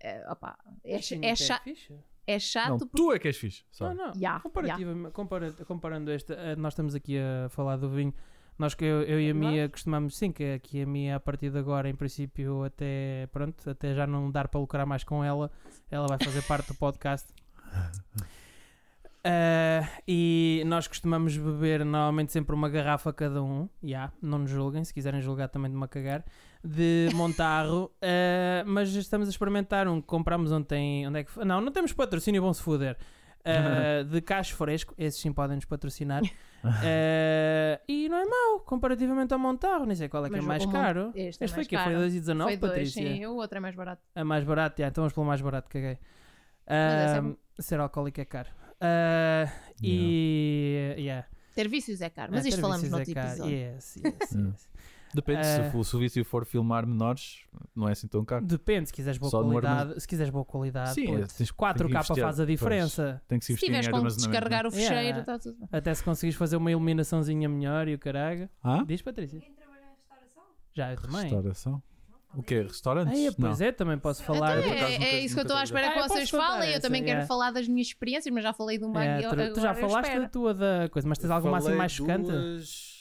[0.00, 1.98] é, opá, é, Assim, é, cha- fixe.
[2.26, 3.64] é chato Não, porque tu é que és fixe.
[3.80, 3.94] Não, Só.
[3.94, 4.12] não.
[4.16, 8.14] Ya, Comparativamente- compara- comparando esta, eh, nós estamos aqui a falar do vinho.
[8.58, 11.50] Nós que eu, eu e a Mia costumamos, sim, que aqui a Mia a partir
[11.50, 15.50] de agora, em princípio, até pronto, até já não dar para lucrar mais com ela,
[15.90, 17.32] ela vai fazer parte do podcast.
[19.24, 24.82] Ah, e nós costumamos beber normalmente sempre uma garrafa cada um, já, não nos julguem,
[24.82, 26.24] se quiserem julgar também de uma cagar,
[26.64, 31.44] de Montarro, ah, mas estamos a experimentar um que compramos ontem, onde é que foi?
[31.44, 32.96] Não, não temos patrocínio, vão se foder.
[33.44, 36.22] Ah, de cacho fresco, esses sim podem nos patrocinar.
[36.64, 40.46] Ah, e não é mau, comparativamente ao Montarro, nem sei qual é que é Mas
[40.46, 41.12] mais o Mon- caro.
[41.12, 41.96] este é Este foi mais que Foi caro.
[42.06, 43.02] 2,19, foi dois, Patrícia?
[43.02, 44.02] sim, o outro é mais barato.
[44.14, 45.98] É mais barato, já, então vamos pelo mais barato, caguei.
[46.64, 47.18] esse
[47.58, 48.48] é ser alcoólico é caro.
[48.80, 49.50] Ah,
[49.82, 50.94] E.
[50.98, 51.26] Yeah.
[51.56, 53.44] Ter vícios é caro, mas Ah, isto falamos é episódio.
[53.50, 54.46] Yes, yes, Hum.
[54.50, 54.68] yes.
[55.14, 55.70] Depende, Ah.
[55.70, 57.44] se o se o vício for filmar menores,
[57.76, 58.44] não é assim tão caro.
[58.44, 60.00] Depende, se quiseres boa Só no qualidade.
[60.00, 63.22] Se quiseres boa qualidade, Sim, é, tens- tem que 4K investir, faz a diferença.
[63.28, 64.30] Tem que se Se investir em tiveres como armazenamento.
[64.30, 64.96] descarregar o Yeah.
[64.96, 65.68] fecheiro, está tudo bem.
[65.72, 68.48] Até se conseguires fazer uma iluminaçãozinha melhor e o caralho.
[68.62, 68.82] Ah?
[68.86, 69.40] Diz, Patrícia.
[70.74, 71.22] Já, eu também.
[71.22, 71.82] Restauração?
[72.34, 72.62] O quê?
[72.62, 73.36] Restaurantes?
[73.38, 73.48] Não.
[73.50, 74.58] pois é, também posso falar.
[74.58, 76.02] Então, por acaso é, nunca- é isso que eu estou à espera Ah, que eu
[76.08, 76.68] vocês posso contar falem.
[76.70, 77.26] Eu essa, também quero yeah.
[77.26, 79.22] falar das minhas experiências, mas já falei de uma É, aqui.
[79.22, 80.22] tu, agora tu já eu falaste espero.
[80.22, 82.30] da tua da coisa, mas tens alguma assim mais chocante?
[82.30, 82.91] duas-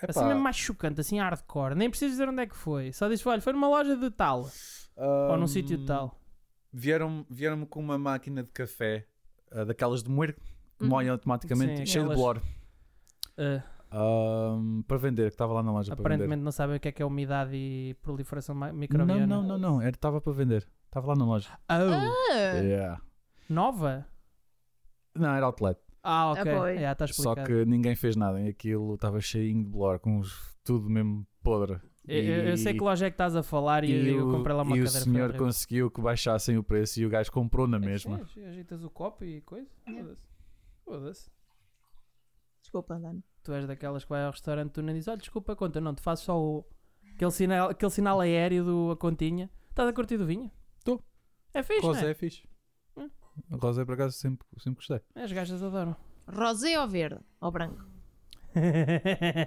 [0.00, 1.74] Assim Epá, mesmo mais chocante, assim hardcore.
[1.74, 2.92] Nem precisas dizer onde é que foi.
[2.92, 4.48] Só diz, olha, foi numa loja de tal.
[4.96, 6.14] Ou num sítio de tal.
[6.72, 9.06] Vieram-me vieram com uma máquina de café,
[9.50, 10.88] ah, daquelas de moer, que Uhum.
[10.90, 12.42] moem automaticamente, Sim, cheio de aquelas- blor.
[13.38, 16.88] Uh, Ahm, para vender, que estava lá na loja para aparentemente não sabem o que
[16.88, 19.26] é que é umidade e proliferação Não, microbiana.
[19.26, 19.80] não, não, não.
[19.80, 20.68] Era- Estava para vender.
[20.84, 21.48] Estava lá na loja.
[21.54, 23.00] Oh, Ah, Yeah.
[23.48, 24.06] nova?
[25.14, 25.80] Não, era outlet.
[26.10, 26.52] Ah, ok.
[26.52, 26.80] Ah, pois.
[26.80, 28.40] Já está Só que ninguém fez nada.
[28.40, 31.78] E aquilo estava cheinho de blor, com os, tudo mesmo podre.
[32.06, 34.30] Eu, eu- eu sei que loja é que estás a falar e, e eu o,
[34.32, 35.38] comprei lá uma e o cadeira senhor Ferreira.
[35.38, 38.26] conseguiu que baixassem o preço e o gajo comprou na mesma.
[38.38, 39.68] É, agitas o copo e coisa.
[39.84, 40.22] Foda-se.
[40.84, 41.30] Foda-se.
[42.62, 43.22] Desculpa, Dani.
[43.42, 45.94] Tu és daquelas que vai ao restaurante tu nem dizes, olha, desculpa a conta, não,
[45.94, 46.64] tu fazes só o...
[47.14, 49.50] aquele, sinal, aquele sinal aéreo do a continha.
[49.70, 50.50] Estás a curtir do vinho?
[50.84, 51.00] Tô.
[51.54, 52.14] É fixe, não é é?
[52.14, 52.42] fixe.
[53.50, 55.00] Rosé, por acaso, sempre, sempre gostei.
[55.14, 55.96] As gajas adoram.
[56.26, 57.20] Rosé ou verde?
[57.40, 57.84] Ou branco?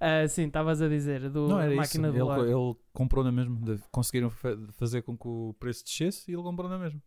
[0.00, 1.76] Ah, sim, estavas a dizer, do Não era isso.
[1.76, 2.46] máquina Ele, do lado.
[2.46, 3.58] ele comprou na mesma.
[3.60, 7.02] De- conseguiram fa- fazer com que o preço descesse e ele comprou na mesma.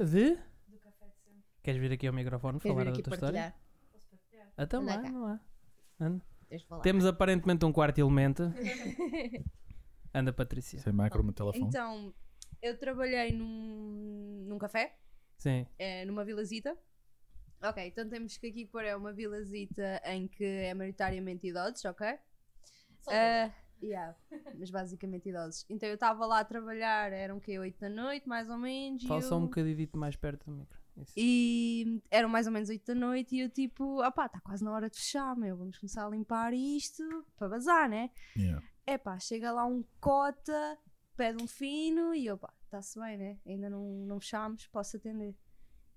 [0.00, 0.36] De?
[1.62, 3.54] Queres vir aqui ao microfone Queres falar vir da aqui tua história?
[4.20, 4.52] partilhar?
[4.58, 5.10] Então Anda lá, cá.
[5.12, 5.40] não há.
[6.00, 6.22] Anda.
[6.48, 6.82] Tens de falar.
[6.82, 8.42] Temos aparentemente um quarto elemento.
[10.12, 10.80] Anda, Patrícia.
[10.80, 11.66] Sem macro no telefone.
[11.66, 12.12] Então,
[12.62, 14.96] eu trabalhei num, num café,
[15.38, 15.66] Sim.
[15.78, 16.76] eh, numa vilazita.
[17.62, 22.06] Ok, então temos que aqui pôr é uma vilazita em que é maioritariamente idosos, ok?
[23.10, 23.50] Eh,
[23.82, 24.14] yeah,
[24.58, 25.64] mas basicamente idosos.
[25.68, 27.58] Então eu estava lá a trabalhar, eram o quê?
[27.58, 29.04] 8 da noite, mais ou menos.
[29.04, 30.78] Fala só eu- um bocadinho mais perto do micro.
[30.96, 31.12] Isso.
[31.16, 34.72] E eram mais ou menos 8 da noite e eu tipo, opá, está quase na
[34.72, 38.10] hora de fechar, meu, vamos começar a limpar isto para bazar, né?
[38.36, 38.60] Yeah.
[38.86, 40.76] Epá, chega lá um cota,
[41.18, 43.38] pede um fino e eu, pá, está-se bem, né?
[43.44, 45.34] Ainda não, não fechámos, posso atender.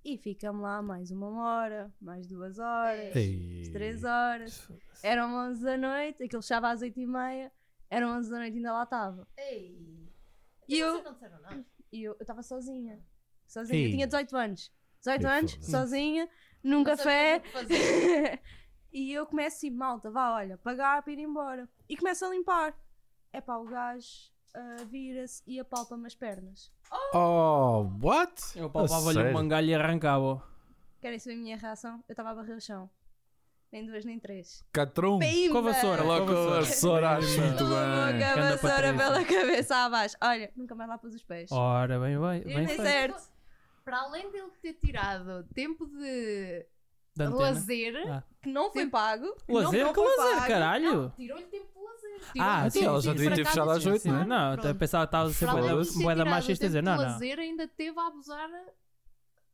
[0.04, 3.70] E ficamos lá mais uma hora, mais duas horas, Ei.
[3.72, 4.68] três horas.
[5.04, 7.52] Eram 11 da noite, aquilo fechava às 8 e meia,
[7.88, 9.28] eram 11 da noite e ainda lá estava.
[9.38, 10.10] Ei.
[10.68, 11.04] E eu
[11.92, 13.00] e eu estava sozinha.
[13.46, 13.92] Sozinha, eu Ei.
[13.92, 14.72] tinha 18 anos.
[15.02, 15.72] 18 Ei, anos, foda-se.
[15.72, 16.30] sozinha,
[16.64, 17.42] num Não café.
[17.52, 18.42] fazer.
[18.92, 21.70] e eu começo assim, malta, vá, olha, pagar para ir embora.
[21.88, 22.76] E começo a limpar.
[23.32, 26.72] É pá, o gajo ah, vira-se e apalpa-me as pernas.
[27.14, 28.34] Oh, what?
[28.56, 29.34] Eu A palpava-lhe um sério?
[29.34, 30.44] mangalho e arrancava.
[31.02, 32.04] Querem saber a minha reação?
[32.08, 32.90] Eu estava a varrer o chão.
[33.72, 34.64] Nem duas, nem três.
[34.74, 35.18] Catrum.
[35.20, 35.54] Pimba!
[35.54, 37.10] Com a vassoura, Logo com a a vassoura.
[37.18, 37.78] acho muito bem.
[37.78, 38.98] a Ganda vassoura Patrícia.
[38.98, 40.16] pela cabeça abaixo.
[40.22, 41.50] Olha, nunca mais lá pus os pés.
[41.52, 42.42] Ora, bem, bem.
[42.44, 42.84] Bem nem feito.
[42.84, 43.32] certo.
[43.86, 46.66] Para além dele ter tirado tempo de
[47.16, 47.42] Da antena.
[47.42, 48.24] lazer, Ah.
[48.42, 49.34] Que não foi pago.
[49.48, 49.84] que Lazer?
[49.86, 50.48] não Que foi lazer, pago.
[50.48, 51.14] caralho?
[51.16, 51.68] tirou-lhe tempo.
[52.40, 53.94] Ah, sim, ela já devia ter fechado às descansar.
[53.94, 54.26] oito, não é?
[54.26, 54.78] Não, até Pronto.
[54.80, 57.04] pensava que estava a ser boeda o machista a dizer, não, não.
[57.04, 58.50] lazer, ainda teve a abusar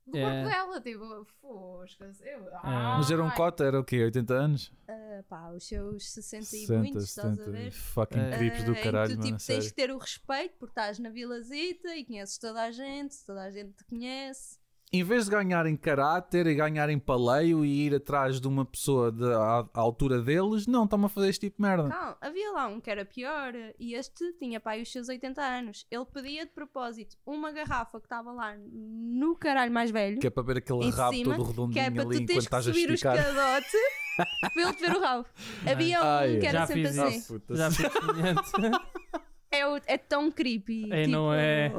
[0.05, 0.21] do É.
[0.21, 0.81] corpo dela.
[0.81, 2.21] Tipo, foscas.
[2.21, 2.59] Eu, É.
[2.63, 4.03] Mas era um cota, era o quê?
[4.05, 4.71] 80 anos?
[4.87, 7.51] Ah, pá, os seus 60 e 60, muitos, estás a 70.
[7.51, 7.71] ver?
[7.71, 8.37] Fucking É.
[8.37, 9.23] creeps do Ah, em que caralho, tu, mano.
[9.25, 9.61] tipo, a sério.
[9.61, 13.41] tens que ter o respeito porque estás na vilazita e conheces toda a gente, toda
[13.43, 14.57] a gente te conhece.
[14.93, 19.37] Em vez de ganharem caráter e ganharem paleio e ir atrás de uma pessoa da
[19.37, 21.89] à- à altura deles, não, estão a fazer este tipo de merda.
[21.89, 25.85] Não, havia lá um que era pior e este tinha pai os seus 80 anos.
[25.91, 30.29] Ele pedia de propósito uma garrafa que estava lá no caralho mais velho, Que é
[30.29, 32.67] para ver aquele rabo cima, todo que redondinho é para ali tu enquanto que estás
[32.67, 33.17] a subir o esticar.
[33.17, 33.77] escadote
[34.53, 35.25] para ele te ver o rabo.
[35.69, 37.21] Havia um Ai, que era sempre fiz assim.
[37.27, 37.85] puta, Já fiz
[39.85, 40.91] É, o- é tão creepy.
[40.91, 41.71] É, não tipo, é?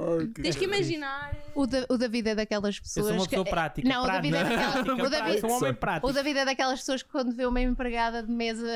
[0.42, 1.36] Tens que imaginar.
[1.54, 3.06] O, Da- o David é daquelas Eu pessoas.
[3.06, 3.88] sou uma que- pessoa prática.
[3.88, 5.40] Não, o prática, David é daquela- prática, o David-.
[5.40, 6.08] Sou um homem prático.
[6.08, 8.66] O David é daquelas pessoas que quando vê uma empregada de mesa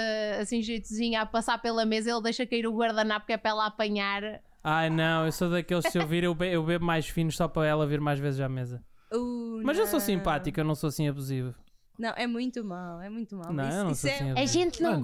[0.40, 3.66] assim jeitozinha a passar pela mesa, ele deixa cair o guardanapo que é para ela
[3.66, 4.22] apanhar.
[4.64, 7.48] Ai não, eu sou daqueles se eu vir, eu, be- eu bebo mais finos só
[7.48, 8.82] para ela vir mais vezes à mesa.
[9.12, 10.06] Uh, Mas eu sou não.
[10.06, 11.54] simpático, eu não sou assim abusivo.
[11.98, 13.52] Não, é muito mal, é muito mal.
[13.52, 14.14] Não, isso, eu não isso sou é...
[14.14, 15.02] assim A gente não Mano.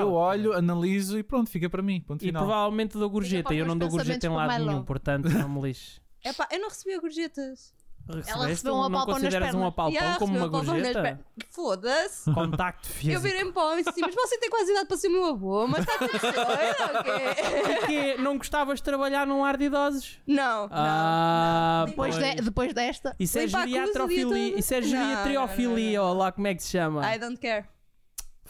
[0.00, 2.00] Eu olho, analiso e pronto, fica para mim.
[2.00, 2.44] Ponto E final.
[2.44, 5.60] provavelmente dou gorjeta para e eu não dou gorjeta em lado nenhum, portanto não me
[5.62, 6.00] lixe.
[6.24, 7.72] Epá, eu não recebia gorjetas.
[8.06, 8.46] Recebeste?
[8.48, 9.68] recebeu um não apalpão nas consideras um pernas.
[9.68, 11.02] apalpão Yeah, como uma gorjeta?
[11.02, 11.24] pernas.
[11.50, 12.32] Foda-se.
[12.34, 13.20] Contacto Eu físico.
[13.22, 15.24] virei para o homem e disse assim, mas você tem quase idade para ser meu
[15.24, 17.74] avô, mas está tudo doido, ok?
[17.78, 18.16] Porquê?
[18.18, 20.18] Não gostavas de trabalhar num ar de idosos?
[20.26, 22.34] Não, Ah, Depois, pois.
[22.34, 23.16] de- depois desta.
[23.18, 24.58] Isso é geriatrofilia.
[24.58, 27.00] Isso é Não, geriatriofilia, não, não, ou lá como é que se chama?
[27.00, 27.08] não.
[27.10, 27.66] I don't care.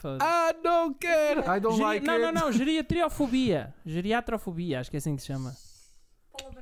[0.04, 0.22] Foda-se.
[0.22, 1.38] I don't care!
[1.40, 2.22] I don't Geri- like não, it!
[2.22, 3.74] não, não, geriatriofobia.
[3.86, 5.56] Geriatrofobia, acho que é assim que se chama.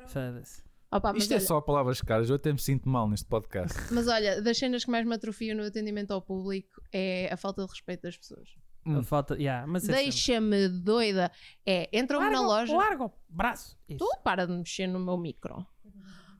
[0.07, 0.63] Foda-se.
[0.93, 3.77] Opa, Isto é olha, só palavras caras, eu até me sinto mal neste podcast.
[3.93, 7.65] mas olha, das cenas que mais me atrofiam no atendimento ao público é a falta
[7.65, 8.49] de respeito das pessoas.
[8.87, 8.99] Hum.
[8.99, 9.93] A falta, yeah, mas é.
[9.93, 11.33] Deixa-me doida.
[11.67, 12.77] É, entram-me na loja.
[12.77, 13.77] Larga o braço.
[13.89, 13.99] Isso.
[13.99, 15.67] Tu para de mexer no meu micro.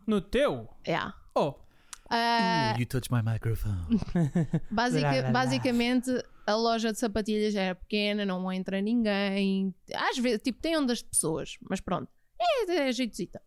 [0.07, 0.69] No teu?
[0.87, 1.15] Yeah.
[1.35, 1.55] Oh,
[2.15, 3.87] Ah, You touch my microphone.
[4.71, 6.11] basica- basicamente,
[6.47, 9.75] a loja de sapatilhas era pequena, não entra ninguém.
[9.95, 12.09] Às vezes, tipo, tem ondas de pessoas, mas pronto.
[12.39, 13.41] É, é jeitosita.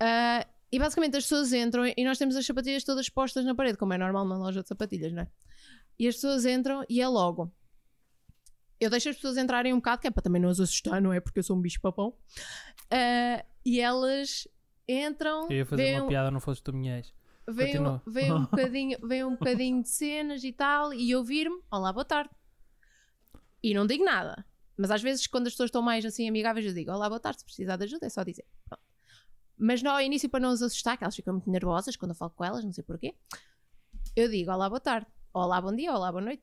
[0.00, 3.76] Ah, e basicamente as pessoas entram e nós temos as sapatilhas todas postas na parede,
[3.76, 5.28] como é normal na loja de sapatilhas, não é?
[5.98, 7.52] E as pessoas entram e é logo.
[8.80, 11.12] Eu deixo as pessoas entrarem um bocado, que é para também não as assustar, não
[11.12, 11.20] é?
[11.20, 12.14] Porque eu sou um bicho papão.
[12.90, 14.48] Ah, e elas
[14.88, 17.12] entram, eu ia fazer uma um- piada, não fosse tu minhas.
[17.48, 18.02] Veio, Continua.
[18.06, 22.30] veio, um bocadinho, veio um bocadinho de cenas e tal, e ouvir-me, olá, boa tarde.
[23.62, 24.44] E não digo nada.
[24.76, 27.40] Mas às vezes, quando as pessoas estão mais assim amigáveis, eu digo: Olá, boa tarde,
[27.40, 28.44] se precisar de ajuda, é só dizer.
[28.68, 28.82] Pronto.
[29.56, 32.16] Mas não ao início, para não as assustar, que elas ficam muito nervosas quando eu
[32.16, 33.14] falo com elas, não sei porquê,
[34.16, 36.42] eu digo: Olá, boa tarde, Olá, bom dia, Olá, boa noite.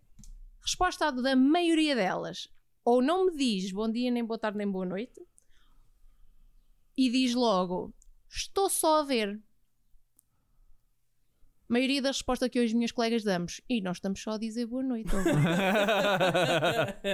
[0.61, 2.47] Resposta da maioria delas:
[2.83, 5.21] ou não me diz bom dia, nem boa tarde, nem boa noite,
[6.97, 7.93] e diz logo:
[8.29, 9.41] Estou só a ver.
[11.71, 14.65] Maioria da resposta que hoje as minhas colegas damos, e nós estamos só a dizer
[14.65, 15.09] boa noite.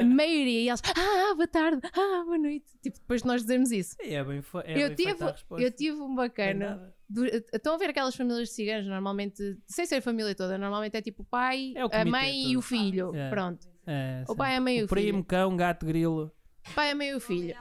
[0.01, 2.65] a maioria, e elas, ah, boa tarde, ah, boa noite.
[2.81, 3.95] Tipo, depois de nós dizermos isso.
[3.99, 6.93] É bem, fe- é eu, bem tive, a eu tive um é bacana.
[7.07, 10.95] do- estão a ver aquelas famílias de ciganos, normalmente, sem ser a família toda, normalmente
[10.97, 13.15] é tipo o pai, É o a comitê mãe e o filho.
[13.15, 13.29] É.
[13.29, 13.67] Pronto.
[13.85, 15.23] É, O pai, a mãe e o primo, filho.
[15.25, 16.31] cão, gato, grilo.
[16.75, 17.55] Pai, a mãe e o filho.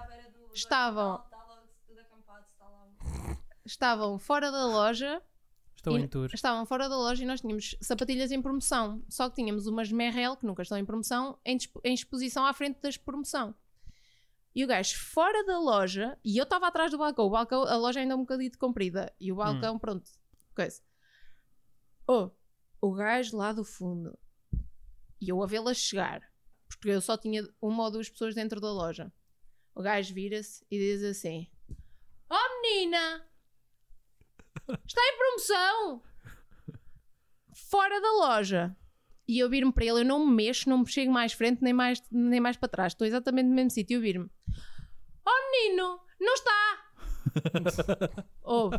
[0.55, 1.23] Estavam,
[3.65, 5.21] estavam fora da loja
[5.87, 6.29] Estou E- em tour.
[6.35, 9.03] estavam fora da loja e nós tínhamos sapatilhas em promoção.
[9.09, 12.81] Só que tínhamos umas Merrell, que nunca estão em promoção, em, em exposição à frente
[12.81, 13.55] das promoção.
[14.55, 17.77] E o gajo fora da loja, e eu estava atrás do balcão, o balcão, a
[17.77, 20.11] loja ainda é um bocadinho comprida, e o balcão, pronto,
[20.55, 20.81] coisa.
[22.09, 22.31] Oh,
[22.81, 24.19] o gajo lá do fundo,
[25.21, 26.23] e eu a vê-la chegar,
[26.69, 29.13] porque eu só tinha uma ou duas pessoas dentro da loja.
[29.75, 31.47] O gajo vira-se e diz assim:
[32.31, 33.27] Oh menina,
[34.87, 36.03] Está em promoção!
[37.71, 38.77] Fora da loja.
[39.29, 41.73] E eu vir-me para ele, eu não me mexo, não me chego mais frente nem
[41.73, 42.93] mais, nem mais para trás.
[42.93, 43.97] Estou exatamente no mesmo sítio.
[43.97, 44.31] Eu vir-me.
[45.27, 46.87] Oh menino, não está!
[48.45, 48.71] oh,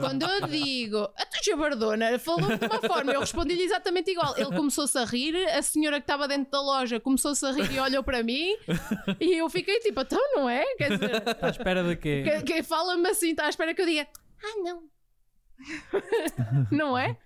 [0.00, 4.34] quando eu digo, a tua jabardona falou de uma forma, eu respondi-lhe exatamente igual.
[4.36, 7.80] Ele começou-se a rir, a senhora que estava dentro da loja começou-se a rir e
[7.80, 8.56] olhou para mim,
[9.20, 10.64] e eu fiquei tipo, então não é?
[10.76, 12.22] Quer dizer, Está à espera de quê?
[12.24, 14.06] quem, quem fala-me assim está à espera que eu diga,
[14.42, 14.84] ah não.
[16.70, 17.16] não é?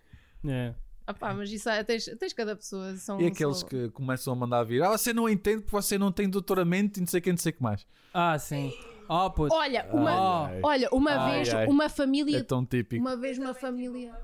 [0.46, 0.74] É.
[1.06, 2.96] Ah pá, mas isso é, tens, tens cada pessoa.
[2.96, 5.98] São, E aqueles são- que começam a mandar vir, ah, você não entende porque você
[5.98, 7.86] não tem doutoramento e não sei quem, não sei o que mais.
[8.14, 8.72] Ah, sim.
[9.08, 9.52] Oh, puto.
[9.54, 10.60] Olha, uma, Ai, ai.
[10.62, 11.66] olha, uma Ai, vez ai.
[11.66, 12.44] uma É família.
[12.44, 13.00] tão típico.
[13.02, 14.14] Uma vez uma família.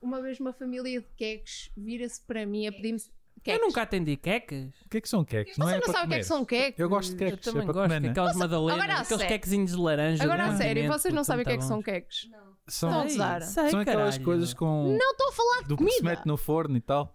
[0.00, 3.00] Uma vez uma família de queques vira-se para mim a pedir-me.
[3.40, 3.60] Eu queques.
[3.66, 4.68] nunca atendi queques.
[4.84, 5.54] O que é que são queques?
[5.54, 6.18] Você Não não, é para sabe o que é comer.
[6.18, 6.78] que são queques?
[6.80, 7.88] Eu gosto de Eu queques, é também para gosto.
[7.88, 8.08] comer, né?
[8.10, 9.26] Aquelas madalenas, agora a aqueles sério.
[9.28, 10.22] quequezinhos de laranja.
[10.24, 11.84] Agora a sério, vocês não sabem o que é que são bons.
[11.84, 12.28] queques?
[12.68, 13.40] São, Estão a Sei, usar.
[13.42, 14.96] sei, são aquelas coisas com.
[14.96, 16.10] Não estou a falar de do que se comida.
[16.10, 17.14] mete no forno e tal.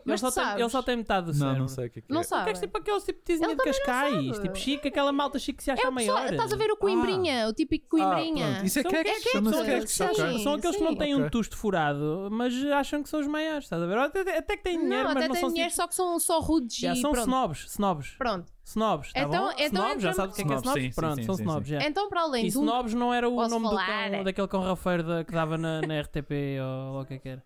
[0.00, 0.60] Ele Mas só, tu tem, sabes.
[0.60, 1.60] ele só tem metade do Não, cérebro.
[1.60, 2.24] não sei o que é que Não é.
[2.24, 2.44] sabe.
[2.44, 4.48] Queres tipo aqueles tipo tizinho Ele de também não cascais, sabe.
[4.48, 6.32] tipo chique, aquela malta chique que se acha É o pessoal, maior.
[6.32, 8.46] estás a ver o coimbrinha, o típico coimbrinha.
[8.46, 8.66] Ah, pronto.
[8.66, 9.12] Isso é São queques?
[9.12, 9.90] queques, Chama-se são- queques.
[9.92, 10.04] sim.
[10.04, 10.38] ok.
[10.42, 11.30] São aqueles que não têm um Ok.
[11.30, 13.98] tusto furado, mas acham que são os maiores, estás a ver?
[13.98, 15.94] Até, até que têm dinheiro, não, mas até não tem são dinheiro, tipo- só que
[15.94, 17.24] são só rudes Já, e são pronto.
[17.26, 18.52] snobs, snobs, Pronto.
[18.64, 19.50] snobs, tá Então- bom?
[19.52, 20.82] então snobs, já entramos- sabes o que é que é Snobs, snobs?
[20.82, 21.74] sim, sim, Pronto, sim, são sim, snobs, sim.
[21.74, 21.82] já.
[21.86, 22.60] Então, para além E do.
[22.60, 24.10] snobs não era o Posso nome do falar?
[24.10, 27.18] cão, daquele cão rafeiro da- que dava na, na RTP ou lá o que é
[27.18, 27.42] que era.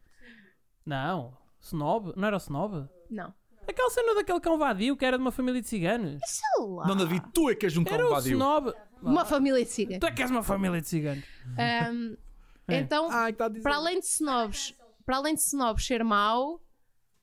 [0.86, 1.32] Não,
[1.64, 2.12] snob?
[2.16, 2.88] Não era o snob?
[3.10, 3.32] Não.
[3.66, 6.20] Aquela cena daquele cão vadio que era de uma família de ciganos.
[6.26, 6.86] Sei lá.
[6.86, 8.32] Não, David, tu é que és um Era cão o vadio.
[8.32, 8.72] snob.
[9.02, 10.00] Uma família de ciganos.
[10.00, 11.24] Tu é que és uma família de ciganos.
[11.58, 12.16] Ahm,
[12.66, 12.78] É.
[12.78, 13.62] Então, Ai, a dizer.
[13.62, 14.74] para além de snobs,
[15.04, 16.62] para além de snobs ser mau,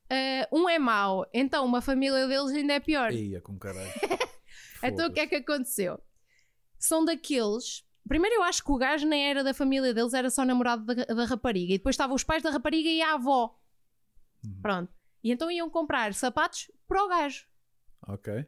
[0.07, 3.11] ah, um é mau, então uma família deles ainda é pior.
[3.11, 3.89] Eia, com caralho.
[4.83, 5.99] Então o que é que aconteceu?
[6.79, 7.83] São daqueles.
[8.07, 11.05] Primeiro eu acho que o gajo nem era da família deles, era só namorado da,
[11.05, 11.73] da rapariga.
[11.73, 13.55] E depois estavam os pais da rapariga e a avó.
[14.45, 14.59] Uhum.
[14.61, 14.93] Pronto.
[15.23, 17.45] E então iam comprar sapatos para o gajo.
[18.07, 18.45] Ok.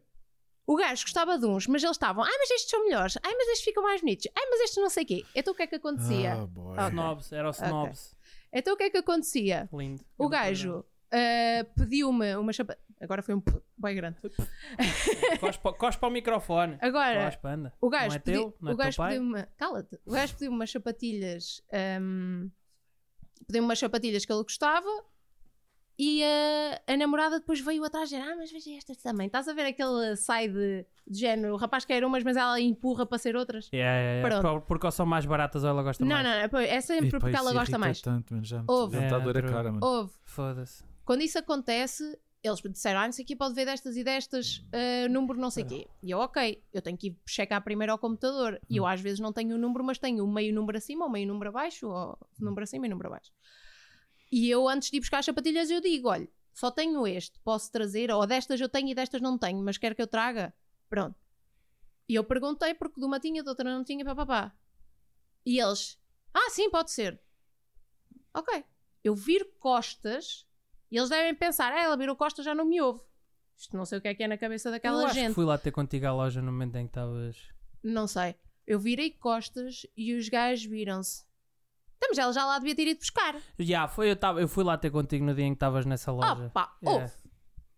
[0.65, 3.47] O gajo gostava de uns, mas eles estavam, ai, mas estes são melhores, ai, mas
[3.49, 5.25] estes ficam mais bonitos, ai, mas estes não sei o quê.
[5.35, 6.33] Então o que é que acontecia?
[6.33, 6.73] Ah, boy.
[6.77, 6.87] Ok.
[6.89, 8.15] Snobs, era o snobs.
[8.51, 9.69] Então o que é que acontecia?
[9.73, 10.03] Lindo.
[10.17, 12.77] O gajo ah, pediu-me uma chapa.
[13.01, 14.17] Agora foi um p- bem grande.
[15.41, 16.77] Cospa, cospa ao microfone.
[16.79, 17.73] Agora, Cospa, anda.
[17.81, 18.57] o gajo não é pediu, teu?
[18.61, 19.11] Não é o teu gajo pai?
[19.13, 19.45] pediu-me.
[19.57, 19.99] Cala-te.
[20.05, 21.61] O gajo pediu-me umas sapatilhas.
[21.73, 22.47] ahm,
[23.45, 24.89] pediu-me umas sapatilhas que ele gostava.
[26.05, 29.27] E a, a namorada depois veio atrás e disse, ah, mas veja estas também.
[29.27, 33.05] Estás a ver aquele sai de, de género, o rapaz quer umas, mas ela empurra
[33.05, 33.69] para ser outras?
[33.73, 34.41] Yeah, yeah, yeah.
[34.41, 34.59] Pronto.
[34.61, 36.25] Por- Porque ou são mais baratas ou ela gosta Não, mais.
[36.25, 38.01] não, não, é sempre Epá, porque ela gosta mais.
[38.01, 38.93] Tanto, mano, já me Ouve.
[38.95, 39.85] já me está a doer É, a cara, mano.
[39.85, 40.11] Houve.
[40.25, 40.83] Foda-se.
[41.05, 44.61] Quando isso acontece, eles disseram, ah, não sei o que, pode ver destas e destas,
[44.73, 45.87] ah, número não sei o quê.
[46.01, 48.59] E eu, ok, eu tenho que ir checar primeiro ao computador.
[48.69, 51.11] E eu às vezes não tenho o número, mas tenho o meio número acima, ou
[51.11, 53.31] meio número abaixo, ou número acima e número abaixo.
[54.35, 57.71] E eu, antes de ir buscar as sapatilhas, eu digo, olha, só tenho este, posso
[57.71, 60.51] trazer, ou destas eu tenho e destas não tenho, mas quer que eu traga?
[60.89, 61.15] Pronto.
[62.09, 64.51] E eu perguntei, porque de uma tinha, de outra não tinha, papapá.
[65.45, 65.99] E eles,
[66.33, 67.21] ah, sim, pode ser.
[68.33, 68.65] Ok.
[69.03, 70.47] Eu viro costas
[70.89, 73.01] e eles devem pensar, ah, ela virou costas, já não me ouve.
[73.55, 75.35] Isto não sei o que é que é na cabeça Eu daquela acho que gente.
[75.35, 77.37] fui lá ter contigo à loja no momento em que estavas.
[77.83, 78.33] Não sei.
[78.65, 81.23] Eu virei costas e os gajos viram-se.
[82.03, 83.35] Então, mas ela já lá devia ter ido buscar.
[83.57, 86.11] Já, foi, eu, tava, eu fui lá ter contigo no dia em que estavas nessa
[86.11, 86.47] loja.
[86.47, 87.01] Opa, Yeah.
[87.03, 87.13] ouve.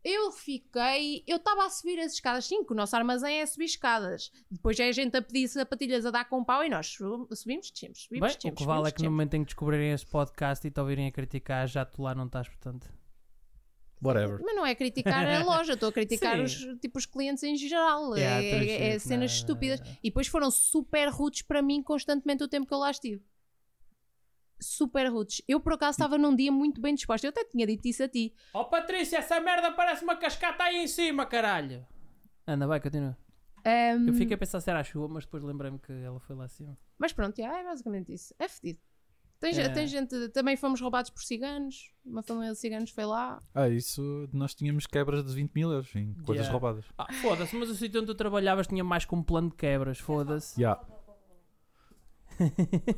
[0.04, 1.24] eu fiquei.
[1.28, 4.32] Eu estava a subir as escadas, sim, que o nosso armazém é subir escadas.
[4.50, 7.70] Depois é a gente a pedir sapatilhas a dar com pau e nós su- subimos,
[7.72, 9.12] descemos, subimos, Bem, o que vale é que no descemos.
[9.12, 12.26] momento em que descobrirem este podcast e te ouvirem a criticar, já tu lá não
[12.26, 12.88] estás, portanto.
[14.04, 14.40] Whatever.
[14.44, 16.44] Mas não é criticar a loja, estou a criticar Sim.
[16.44, 18.16] os, tipo, os clientes em geral.
[18.16, 19.80] Yeah, é, é- é achas, cenas não, estúpidas.
[19.80, 19.98] não, não.
[20.04, 23.24] E depois foram super rudes para mim constantemente o tempo que eu lá estive.
[24.66, 25.42] Super rudes.
[25.48, 27.26] Eu por acaso estava num dia muito bem disposta.
[27.28, 28.34] Eu até tinha dito isso a ti.
[28.54, 31.86] Oh Patrícia, essa merda parece uma cascata aí em cima, caralho!
[32.48, 33.18] Anda, vai, continua.
[33.66, 36.36] Ahm, Eu fiquei a pensar se era a chuva, mas depois lembrei-me que ela foi
[36.36, 36.78] lá acima.
[37.00, 38.34] Mas pronto, já, é basicamente isso.
[38.38, 38.80] É fedido.
[39.40, 39.70] Tem, É.
[39.70, 40.30] tem gente.
[40.30, 41.92] Também fomos roubados por ciganos.
[42.06, 43.40] Uma família de ciganos foi lá.
[43.54, 46.52] Ah, isso nós tínhamos quebras de 20 mil euros em coisas Yeah.
[46.52, 46.86] roubadas.
[46.98, 50.60] Ah, foda-se, mas o sítio onde tu trabalhavas tinha mais como plano de quebras, foda-se.
[50.62, 50.82] Yeah.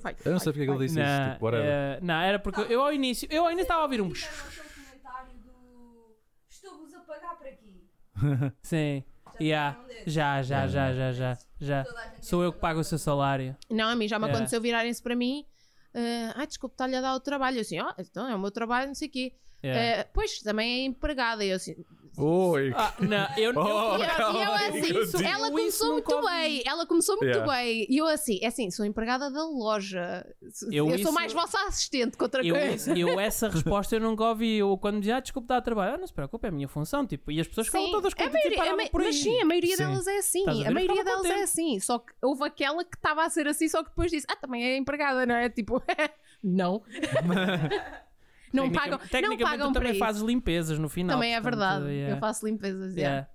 [0.01, 1.09] Vai, Eu não sei porque é que ele disse isso.
[1.09, 1.65] Não, Tipo, whatever.
[1.67, 4.09] eh, não, era porque eu ao início, eu início estava a ouvir um.
[4.09, 6.15] comentário do
[6.49, 7.87] estou-vos a pagar para aqui.
[8.63, 9.03] Sim,
[9.39, 9.77] yeah.
[10.05, 11.85] já, já, já, já, já, já.
[12.21, 13.55] Sou eu que pago o seu salário.
[13.69, 14.31] Não, a mim já me É.
[14.31, 15.45] aconteceu virarem-se para mim.
[15.93, 17.57] ah, Ai, desculpe, está-lhe a dar o trabalho.
[17.57, 19.33] Eu assim, ó, então é o meu trabalho, não sei o quê.
[19.67, 20.01] Yeah.
[20.01, 21.43] Ah, pois, também é empregada.
[21.45, 21.75] E eu assim,
[22.19, 22.73] Oi!
[22.75, 26.27] Ah, não, eu, Oh, E eu- eu assim, ela começou muito ouvi.
[26.27, 27.53] bem, ela começou muito Yeah.
[27.53, 27.85] bem.
[27.87, 30.25] E eu assim, é assim, sou empregada da loja.
[30.71, 32.97] Eu Eu, isso- sou mais vossa assistente que outra eu, coisa.
[32.97, 33.47] eu essa
[33.85, 34.57] resposta eu nunca ouvi.
[34.57, 35.93] Eu quando me dizia, ah, desculpe, dá trabalho.
[35.93, 37.05] Ah, não se preocupe, é a minha função.
[37.05, 39.07] Tipo, e as pessoas ficavam Sim, todas a contentes e maioria- ma- por aí.
[39.07, 39.83] mas sim, a maioria Sim.
[39.85, 40.63] delas é assim.
[40.65, 40.69] A?
[40.69, 41.43] A maioria delas é contente.
[41.43, 41.79] assim.
[41.79, 44.65] Só que houve aquela que estava a ser assim, só que depois disse, ah, também
[44.65, 45.49] é empregada, não é?
[45.49, 45.83] Tipo,
[46.43, 46.81] não.
[48.53, 51.15] não Tecnica- pagam, não Tecnicamente pagam tu também fazes limpezas no final.
[51.15, 51.85] Também é portanto, verdade.
[51.91, 52.15] yeah.
[52.15, 52.95] Eu faço limpezas.
[52.95, 53.15] Yeah.
[53.15, 53.29] yeah.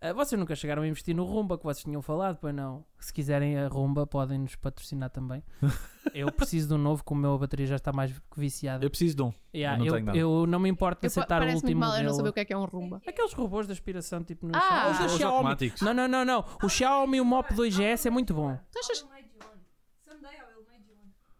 [0.00, 2.84] Ah, vocês nunca chegaram a investir no Rumba que vocês tinham falado, pois não?
[3.00, 5.42] Se quiserem a Rumba, podem nos patrocinar também.
[6.12, 8.84] eu preciso de um novo, como o meu bateria já está mais que viciada.
[8.84, 9.32] Eu preciso de um.
[9.54, 10.18] Yeah, eu não eu, tenho nada.
[10.18, 12.40] eu não me importo de Eu, aceitar o último mal eu não saber o que
[12.40, 13.00] é que é um rumba.
[13.06, 15.36] Aqueles robôs de aspiração, tipo no Ah, os Os Xiaomi.
[15.36, 15.80] automáticos.
[15.80, 16.44] Não, não, não, não.
[16.62, 18.58] O Xiaomi, o Mop 2GS é muito bom.
[18.72, 19.24] Tu achas- you one.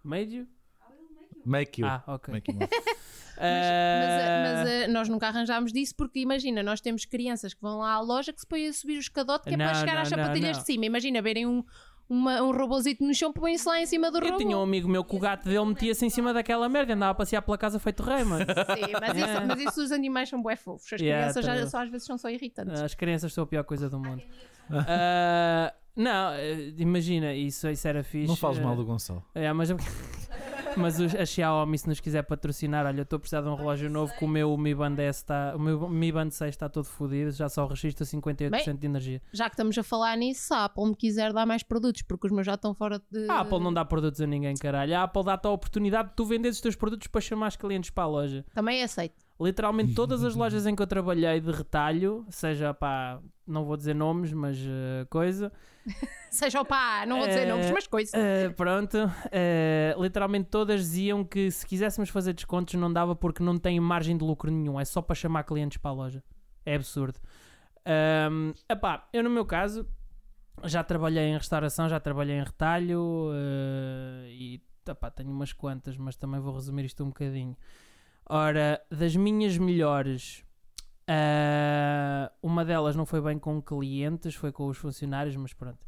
[0.03, 0.43] Médio?
[0.43, 1.09] I will
[1.49, 1.87] make you.
[1.87, 2.33] Ah, ok.
[2.33, 2.59] Make you.
[3.37, 7.95] Mas, mas, eh, nós nunca arranjámos disso porque imagina, nós temos crianças que vão lá
[7.95, 10.03] à loja que se põem a subir o escadote que é Não, para chegar não,
[10.03, 10.61] às não, sapatilhas não.
[10.61, 10.87] de cima.
[10.87, 11.65] Imagina verem um,
[12.09, 14.37] uma- um robôzito no chão, põem-se lá em cima do Eu robô.
[14.39, 17.11] tinha um amigo meu que o gato dele metia-se em cima daquela merda e andava
[17.11, 18.47] a passear pela casa feito rei, mano.
[18.47, 20.93] Sim, mas, isso, mas isso os animais são bué fofos.
[20.93, 22.81] As Yeah, crianças já, tá só às vezes são só irritantes.
[22.81, 24.23] As crianças são a pior coisa do mundo.
[24.71, 28.29] Ah, não, eh, imagina, isso, isso era fixe.
[28.29, 29.25] Não fales eh, mal do Gonçalo.
[29.35, 29.71] É, mas,
[30.77, 33.55] mas os- a Xiaomi, se nos quiser patrocinar, olha, eu estou a precisar de um
[33.55, 36.69] relógio novo que o meu Mi Band S está, o meu Mi Band 6 está
[36.69, 39.23] todo fodido, já só registra 58% de energia.
[39.33, 42.27] Já que estamos a falar nisso, se a Apple me quiser dar mais produtos, porque
[42.27, 43.29] os meus já estão fora de.
[43.31, 44.97] A Apple não dá produtos a ninguém, caralho.
[44.97, 47.91] A Apple dá-te a oportunidade de tu venderes os teus produtos para chamar os clientes
[47.91, 48.45] para a loja.
[48.55, 49.24] Também aceito.
[49.41, 53.95] Literalmente todas as lojas em que eu trabalhei de retalho, seja pá, não vou dizer
[53.95, 55.53] nomes, mas eh, coisa,
[56.31, 58.17] Seja o pá, não vou dizer Eh, nomes, mas coisa.
[58.17, 58.97] eh, pronto,
[59.99, 64.25] literalmente todas diziam que se quiséssemos fazer descontos não dava porque não tem margem de
[64.25, 66.25] lucro nenhum, é só para chamar clientes para a loja.
[66.65, 67.19] É absurdo.
[67.87, 69.87] Ahm, epá, eu no meu caso
[70.65, 73.31] já trabalhei em restauração, já trabalhei em retalho
[74.29, 77.57] e epá, tenho umas quantas, mas também vou resumir isto um bocadinho.
[78.29, 80.45] Ora, das minhas melhores,
[81.07, 85.87] ah, uma delas não foi bem com clientes, foi com os funcionários, mas pronto.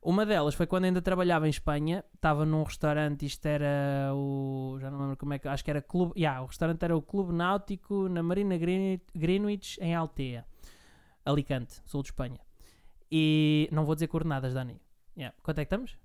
[0.00, 4.76] Uma delas foi quando ainda trabalhava em Espanha, estava num restaurante, isto era o.
[4.80, 5.48] Já não lembro como é que.
[5.48, 6.12] Acho que era Clube.
[6.16, 10.46] Yeah, o restaurante era o Clube Náutico na Marina Green- Greenwich, em Altea,
[11.24, 12.38] Alicante, sul de Espanha.
[13.10, 14.80] E não vou dizer coordenadas, Dani.
[15.16, 15.34] Yeah.
[15.42, 15.98] Quanto é que estamos?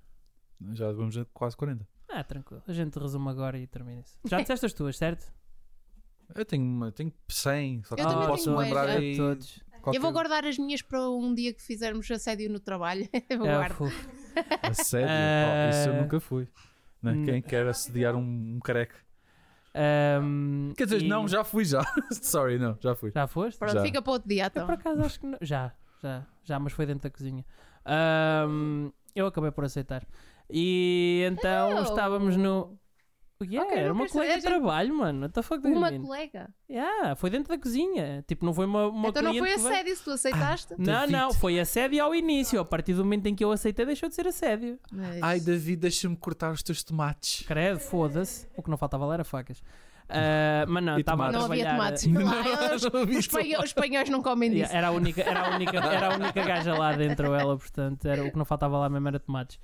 [0.71, 1.87] Já vamos a quase 40.
[2.09, 2.63] Ah, tranquilo.
[2.67, 4.17] A gente resume agora e termina isso.
[4.25, 5.31] Já disseste as tuas, certo?
[6.35, 9.15] Eu tenho, uma, tenho 100, só que Eu não posso lembrar aí.
[9.17, 9.59] Todos.
[9.81, 13.07] qualquer- Eu vou guardar as minhas para um dia que fizermos assédio no trabalho.
[13.29, 13.77] Eu vou É, guardar.
[13.77, 14.09] fofo.
[14.61, 15.07] A sério?
[15.09, 16.47] Oh, isso eu nunca fui.
[17.01, 17.11] Né?
[17.11, 17.25] Hum.
[17.25, 18.95] Quem quer assediar um, um careca?
[19.75, 21.81] Ahm, Quer dizer, e- não, já fui já.
[22.11, 23.11] Sorry, não, já fui.
[23.13, 23.57] Já foste?
[23.57, 23.81] Pronto, Já.
[23.81, 24.65] fica para outro dia Eu então.
[24.65, 25.37] por acaso acho que não.
[25.41, 27.45] Já, já, já, mas foi dentro da cozinha.
[27.85, 30.05] Ahm, eu acabei por aceitar.
[30.49, 31.83] E então Oh.
[31.83, 32.77] estávamos no.
[33.43, 35.21] Yeah, Ok, era não uma colega de saber, a gente- trabalho, mano.
[35.21, 36.01] What the fuck do you Uma mean?
[36.01, 36.49] colega.
[36.69, 38.23] Yeah, foi dentro da cozinha.
[38.27, 40.73] Tipo, não foi uma, uma então não foi assédio se tu aceitaste.
[40.77, 41.11] Não, David.
[41.11, 42.59] não, foi assédio ao início.
[42.59, 44.79] A partir do momento em que eu aceitei, deixou de ser assédio.
[44.91, 47.45] Mas- Ai, David, deixa-me cortar os teus tomates.
[47.45, 48.47] Credo, foda-se.
[48.55, 49.61] O que não faltava lá era facas.
[50.09, 52.05] Ah, mas não, estava a não havia tomates.
[52.05, 54.63] Lá, eles- Não vi os, espanhóis, os espanhóis não comem disso.
[54.71, 58.05] Yeah, era, a única, era, a única, era a única gaja lá dentro, ela, portanto,
[58.05, 59.57] era, o que não faltava lá mesmo era tomates.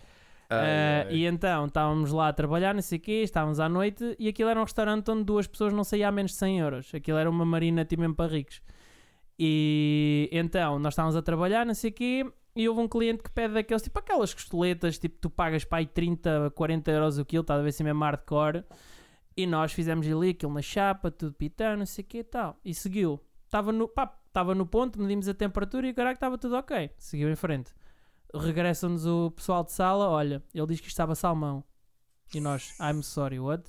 [0.49, 1.13] Ai, ai.
[1.13, 4.49] e então estávamos lá a trabalhar, não sei o quê, estávamos à noite e aquilo
[4.49, 6.91] era um restaurante onde duas pessoas não saíam a menos de 100 euros.
[6.93, 8.61] Aquilo era uma marina tipo mesmo para ricos.
[9.37, 12.25] E então, nós estávamos a trabalhar, não sei o quê,
[12.55, 15.85] e houve um cliente que pede aqueles, tipo aquelas costeletas, tipo tu pagas para aí
[15.85, 18.65] 30, 40 euros o quilo, está a ver se é mesmo hardcore.
[19.37, 22.59] E nós fizemos ali aquilo na chapa, tudo pitando, não sei o que e tal.
[22.65, 23.21] E seguiu.
[23.45, 26.91] Estava no, pá, estava no ponto, medimos a temperatura e caralho estava tudo ok.
[26.97, 27.71] Seguiu em frente.
[28.33, 31.63] Regressa-nos o pessoal de sala, olha, ele diz que isto estava salmão.
[32.33, 33.63] E nós, I'm sorry, what?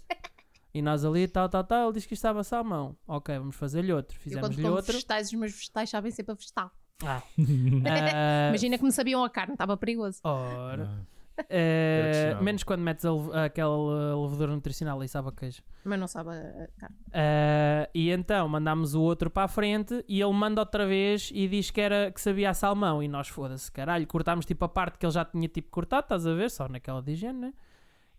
[0.73, 2.97] E nós ali, tal, tal, tal, ele diz que isto estava salmão.
[3.07, 4.19] Ok, vamos fazer-lhe outro.
[4.19, 4.93] Fizemos-lhe outro.
[4.93, 6.71] vegetais, os meus vegetais sabem sempre a vegetal.
[7.03, 7.23] Ah.
[7.87, 10.21] Ah, Imagina que me sabiam a carne, estava perigoso.
[10.23, 10.89] Ora.
[10.89, 11.05] Ah,
[11.49, 15.63] Eh, menos quando metes a lev- aquela levedura nutricional e sabe a queijo.
[15.85, 16.97] Mas não sabe a carne.
[17.13, 21.49] Eh, e então mandámos o outro para a frente e ele manda outra vez e
[21.49, 23.03] diz que, era, que sabia a salmão.
[23.03, 26.27] E nós, foda-se, caralho, cortámos tipo a parte que ele já tinha tipo cortado, estás
[26.27, 26.51] a ver?
[26.51, 27.55] Só naquela de higiene, né?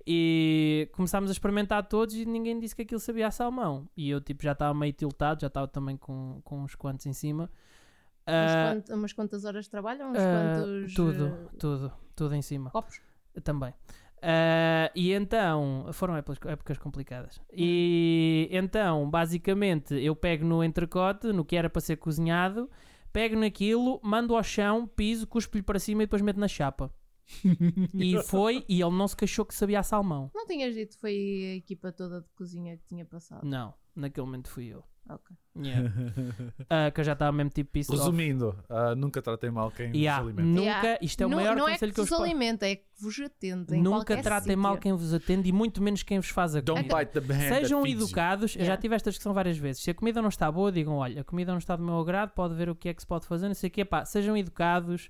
[0.05, 3.87] E começámos a experimentar todos e ninguém disse que aquilo sabia a salmão.
[3.95, 7.13] E eu tipo já estava meio tiltado, já estava também com, com uns quantos em
[7.13, 7.49] cima.
[8.27, 10.05] Umas, Ah, quant- umas quantas horas de trabalho?
[10.05, 12.69] Uns ah, quantos tudo, eh, tudo, tudo em cima.
[12.71, 12.99] copos?
[13.43, 13.73] Também.
[14.21, 17.41] Ah, e então, foram épocas, épocas complicadas.
[17.51, 22.69] E então, basicamente, eu pego no entrecote, no que era para ser cozinhado,
[23.11, 26.93] pego naquilo, mando ao chão, piso, cuspo-lhe para cima e depois meto na chapa.
[27.93, 30.29] e foi, e ele não se queixou que sabia a salmão.
[30.35, 31.13] Não tinhas dito que foi
[31.53, 33.45] a equipa toda de cozinha que tinha passado?
[33.45, 34.83] Não, naquele momento fui eu.
[35.09, 35.35] Ok.
[35.57, 35.91] Yeah.
[36.69, 37.91] Ah, que eu já estava mesmo tipo piso.
[37.91, 40.47] Resumindo, ah, nunca tratei mal quem Yeah, se alimenta.
[40.47, 40.99] nunca, Yeah.
[41.01, 42.65] isto é o não maior não é conselho que que eu vos vos posso alimenta,
[42.67, 43.75] é que vos atende.
[43.77, 47.05] Nunca tratem mal quem vos atende e muito menos quem vos faz a comida.
[47.49, 49.83] Sejam educados, eu já tive esta discussão várias vezes.
[49.83, 52.29] Se a comida não está boa, digam: olha, a comida não está do meu agrado,
[52.31, 53.83] pode ver o que é que se pode fazer, não sei o quê.
[53.83, 55.09] Pá, sejam educados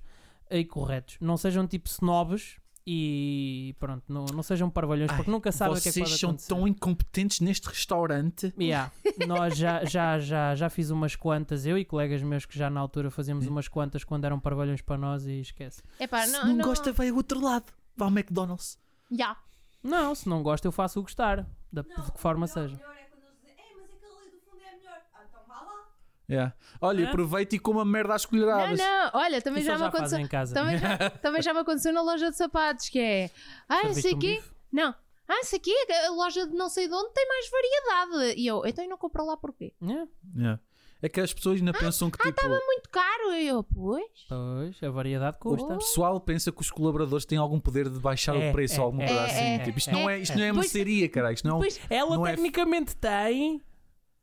[0.50, 1.16] e corretos.
[1.20, 2.56] Não sejam tipo snobs
[2.86, 6.18] e pronto, não, não sejam parvalhões, Ai, porque nunca sabem o que é que Vocês
[6.18, 6.48] são acontecer.
[6.48, 8.52] tão incompetentes neste restaurante.
[8.58, 8.90] Yeah.
[9.26, 12.80] Nós já, já, já, já fiz umas quantas, eu e colegas meus que já na
[12.80, 15.82] altura fazíamos umas quantas quando eram parvalhões para nós e esquece.
[16.00, 17.66] Epá, Se não, não, não gosta, vai ao outro lado.
[17.96, 18.78] Vá ao McDonald's.
[19.12, 19.36] Ya.
[19.82, 22.76] Não, se não gosta, eu faço o gostar, da, de que forma seja.
[22.76, 25.00] melhor é quando eles dizem, é, mas aquele ali do fundo é melhor.
[25.14, 25.88] Ah, então vá lá.
[26.30, 26.54] Yeah.
[26.80, 27.08] Olha, Hã?
[27.08, 28.78] aproveita e coma merda às Não, colheradas.
[28.78, 30.18] não, olha, também Isso já eles me já aconteceu.
[30.18, 30.54] em casa.
[30.54, 33.30] Também já, também já me aconteceu na loja de sapatos, que é.
[33.68, 34.34] Ah, não sei um o quê.
[34.36, 34.50] bife?
[34.72, 34.94] Não.
[35.28, 35.74] Ah, não sei o quê.
[36.06, 38.40] A loja de não sei de onde tem mais variedade.
[38.40, 39.72] E eu, então eu não compro lá porquê?
[39.82, 40.06] Yeah.
[40.36, 40.60] Yeah.
[41.04, 43.32] É que as pessoas ainda pensam que tipo, Muito caro.
[43.34, 44.04] E eu, pois.
[44.28, 45.76] Pois, a variedade o custa.
[45.76, 48.84] pessoal pensa que os colaboradores têm algum poder de baixar É, o preço é, ou
[48.84, 49.44] alguma é, coisa é, assim.
[49.44, 51.32] é, tipo, isto é, não é, isto não é Pois- mercearia, cara.
[51.32, 53.60] Isto não, Pois, Ela Não é- tecnicamente tem.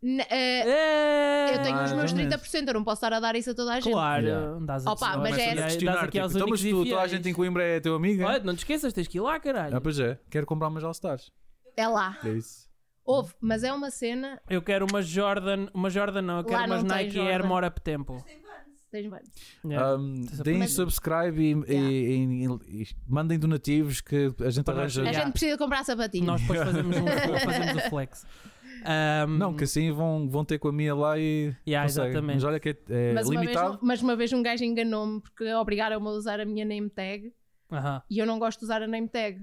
[0.01, 1.55] N- eh, É...
[1.55, 2.37] eu tenho os meus exatamente.
[2.37, 3.91] 30%, eu não posso estar a dar isso a toda a gente.
[3.91, 4.57] Claro, Yeah.
[4.65, 7.07] dás a, Opa, mas é- dás questionar, aqui aos tipo, então, mas tu, toda a
[7.07, 8.21] gente em Coimbra é teu amigo?
[8.23, 8.25] é?
[8.25, 9.75] Olha, não te esqueças, tens que ir lá, caralho.
[9.75, 10.17] Ah, pois é.
[10.29, 11.31] Quero comprar umas All-Stars.
[11.75, 12.17] É lá.
[12.23, 12.67] É isso.
[13.05, 14.39] Houve, mas é uma cena.
[14.49, 17.45] Eu quero uma Jordan, uma Jordan não, eu quero Lá umas Nike Air.
[17.45, 18.23] More Up Tempo.
[18.91, 19.29] Tens vários.
[19.63, 19.95] Yeah.
[19.97, 20.67] Um, Tens a deem primeira.
[20.73, 25.01] subscribe e, e- e- e mandem donativos que a gente arranja.
[25.01, 25.23] A Yeah.
[25.25, 26.25] gente precisa comprar sapatinhos.
[26.25, 27.05] Nós depois fazemos, um,
[27.45, 28.25] fazemos o flex.
[28.85, 31.53] Um, Não, que assim vão, vão ter com a minha lá e.
[31.67, 32.35] Yeah, exatamente.
[32.35, 33.79] Mas olha que é, é mas, uma vez, limitado.
[33.81, 37.33] mas uma vez um gajo enganou-me porque obrigaram-me a usar a minha name tag
[37.71, 38.01] Aham.
[38.09, 39.41] e eu não gosto de usar a name tag.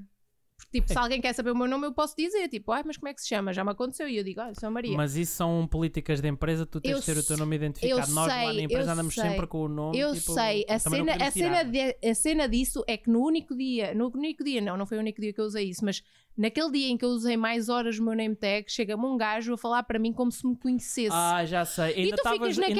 [0.58, 0.94] Porque, tipo, É.
[0.94, 3.14] se alguém quer saber o meu nome, eu posso dizer, tipo, ai, mas como é
[3.14, 3.52] que se chama?
[3.52, 4.08] Já me aconteceu.
[4.08, 4.96] E eu digo, olha, sou a Maria.
[4.96, 7.56] Mas isso são políticas de empresa, tu tens Eu de ter o teu sei- nome
[7.56, 8.10] identificado.
[8.12, 9.22] Nós lá na sei, empresa andamos sei.
[9.30, 9.98] sempre com o nome.
[9.98, 13.54] eu tipo, sei, a cena, a, cena de- a cena disso é que no único
[13.54, 16.02] dia, no único dia, não, não foi o único dia que eu usei isso, mas
[16.36, 19.52] naquele dia em que eu usei mais horas o meu name tag, chega-me um gajo
[19.54, 21.10] a falar para mim como se me conhecesse.
[21.12, 21.90] Ah, já sei.
[21.90, 22.16] Estavas ainda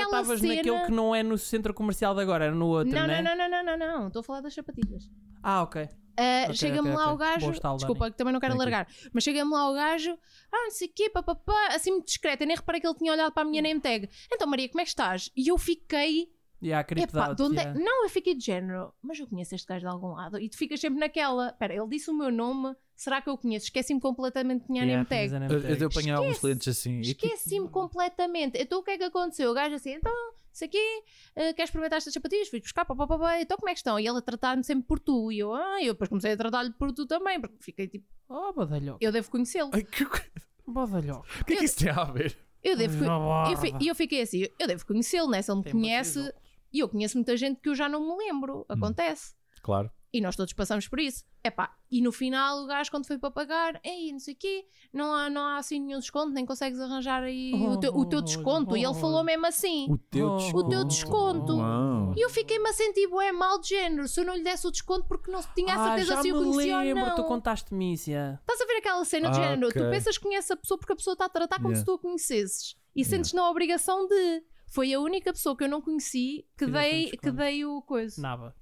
[0.03, 3.07] estavas cena- naquele que não é no centro comercial de agora, era no outro, não,
[3.07, 3.21] né?
[3.21, 5.11] não, não, não, não, não, não, estou a falar das sapatilhas.
[5.43, 5.87] Ah, ok.
[6.19, 7.15] Ah, Ok, chega-me ok, lá ok.
[7.15, 8.13] o gajo, estalo, desculpa, Dani.
[8.13, 8.73] que também não quero Thank you.
[8.73, 10.19] largar, mas chega-me lá o gajo,
[10.53, 13.13] ah, não sei o quê, papapá, assim muito discreto, eu nem reparei que ele tinha
[13.13, 14.09] olhado para a minha name tag.
[14.33, 15.31] Então, Maria, como é que estás?
[15.37, 17.79] E eu fiquei, Yeah, epá, out, de onde é- yeah.
[17.79, 20.41] Não, eu fiquei de género, mas eu conheço este gajo de algum lado.
[20.41, 23.67] E tu ficas sempre naquela, espera, ele disse o meu nome, será que eu conheço?
[23.67, 25.39] Esqueci-me completamente que tinha Yeah, name tag.
[25.39, 27.03] name Eu, eu apanhei alguns clientes assim.
[27.03, 28.57] tipo, Esqueci-me completamente.
[28.59, 29.51] Então o que é que aconteceu?
[29.51, 30.11] O gajo assim, então,
[30.57, 31.03] isso aqui,
[31.37, 32.49] uh, queres experimentar estas sapatilhas?
[32.49, 33.99] Fui buscar, pá, pá, pá, pá, então como é que estão?
[34.01, 35.31] E ele a tratar-me sempre por tu.
[35.31, 38.53] E eu, ah, eu depois comecei a tratar-lhe por tu também, porque fiquei tipo, Oh,
[38.53, 38.99] badalhoco.
[39.01, 39.71] eu devo conhecê-lo.
[39.71, 40.07] Que-
[40.67, 41.27] Badalhoco.
[41.41, 42.37] O que é que isso tem a ver?
[42.63, 43.05] Eu devo.
[43.81, 45.41] E eu fiquei assim, eu devo conhecê-lo, né?
[45.41, 46.39] Se ele me Tem conhece, batido.
[46.73, 48.67] e eu conheço muita gente que eu já não me lembro.
[48.69, 49.35] Acontece.
[49.63, 49.91] Claro.
[50.17, 51.25] E nós todos passamos por isso.
[51.45, 54.65] Epá, e no final o gajo quando foi para pagar, ei, não sei o quê,
[54.93, 58.21] não há, não há assim nenhum desconto, nem consegues arranjar aí o, teu, o teu
[58.23, 58.77] desconto.
[58.77, 59.87] E ele falou mesmo assim.
[59.91, 60.37] O teu Oh.
[60.37, 60.67] desconto.
[60.67, 62.15] O teu desconto.
[62.17, 64.71] E eu fiquei-me a sentir bué mal de género se eu não lhe desse o
[64.71, 67.15] desconto porque não tinha a Ah, certeza já se eu conhecia ou lembro, não.
[67.15, 68.39] tu contaste-me isso, yeah.
[68.41, 69.73] Estás a ver aquela cena de Ah, género?
[69.73, 69.91] Tu ok.
[69.91, 71.81] pensas que conheces a pessoa porque a pessoa está a tratar como Yeah.
[71.81, 72.77] se tu a conhecesses.
[72.95, 73.17] E Yeah.
[73.17, 74.43] sentes na obrigação de.
[74.69, 77.81] Foi a única pessoa que eu não conheci que, Fizeste um dei, que dei o
[77.83, 78.21] coisa.
[78.21, 78.55] Nada.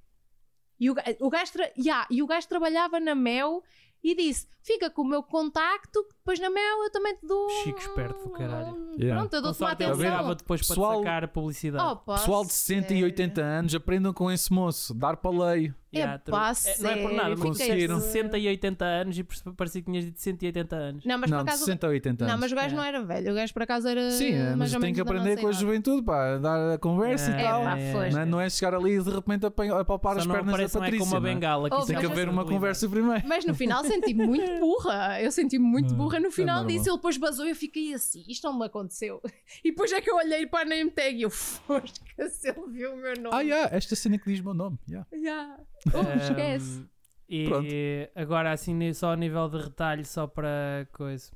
[0.79, 3.63] E o, o, gajo tra- yeah, e o gajo trabalhava na Mel
[4.03, 7.49] e disse: Fica com o meu contacto, que depois na Mel eu também te dou.
[7.63, 8.75] Chico esperto do caralho.
[8.75, 9.19] um- Yeah.
[9.19, 9.95] Pronto, eu dou-te uma atenção.
[9.97, 11.83] virava depois Pessoal- para sacar a publicidade.
[11.83, 14.93] Opa, Pessoal de 60 e 80 anos, aprendam com esse moço.
[14.93, 15.73] Dar para lei.
[15.99, 16.73] Epá, true.
[16.73, 17.99] É, não é por nada, mas conseguiram.
[17.99, 19.23] 60 e 80 anos e
[19.55, 21.05] parecia que tinhas dito 180 anos.
[21.05, 21.65] Não, mas por não, de acaso.
[21.65, 22.33] 60 a 80 anos.
[22.33, 22.77] Não, mas o gajo É.
[22.77, 23.31] não era velho.
[23.31, 24.11] O gajo por acaso era.
[24.11, 26.37] Sim, é, mas ou tem que aprender com a juventude, pá.
[26.37, 27.61] Dar a conversa É, e tal.
[27.63, 27.75] pá.
[28.11, 30.79] Não é, não é chegar ali e de repente apalpar as pernas da é com
[30.79, 31.05] Patrícia.
[31.05, 31.33] uma é?
[31.33, 31.69] bengala.
[31.69, 33.27] que Oh, Tem é que haver uma conversa primeiro.
[33.27, 35.21] Mas no final senti-me muito burra.
[35.21, 36.89] Eu senti-me muito Não, burra no é final disso.
[36.89, 39.21] Ele depois basou e eu fiquei assim: isto não me aconteceu.
[39.63, 41.89] E depois é que eu olhei para a name tag e eu, fosca,
[42.29, 43.29] se ele viu o meu nome.
[43.35, 44.77] Ah, yeah, esta cena que diz o meu nome.
[44.89, 45.07] yeah.
[45.13, 45.57] Yeah.
[45.93, 46.85] Ahm, esquece.
[47.27, 47.67] E Pronto.
[48.15, 51.31] agora, assim, só a nível de retalho, só para coisa.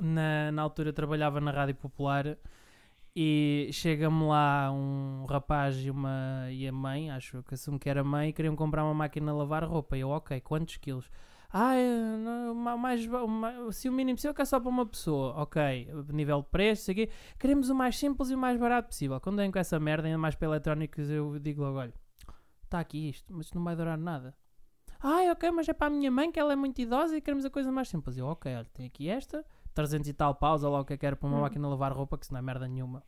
[0.00, 2.36] Na, na altura trabalhava na Rádio Popular
[3.16, 8.02] e chega-me lá um rapaz e, uma, e a mãe, acho que assumo que era
[8.04, 9.96] mãe, e queriam comprar uma máquina de lavar roupa.
[9.96, 11.10] E eu, ok, quantos quilos?
[11.52, 14.86] Ah, é, não, mais, ba- ma- se o mínimo possível que é só para uma
[14.86, 17.08] pessoa, ok, nível de preço, quê.
[17.38, 19.20] queremos o mais simples e o mais barato possível.
[19.20, 21.94] Quando vem com essa merda, ainda mais para eletrónicos, eu digo logo: olha,
[22.74, 24.34] está aqui isto, mas isto não vai durar nada.
[25.00, 27.44] Ah, ok, mas é para a minha mãe que ela é muito idosa e queremos
[27.44, 28.16] a coisa mais simples.
[28.16, 29.44] Eu, ok, olha, tem aqui esta,
[29.74, 31.40] 300 e tal pausa lá o que é que era para uma Hum.
[31.42, 33.02] máquina lavar roupa, que isso não é merda nenhuma.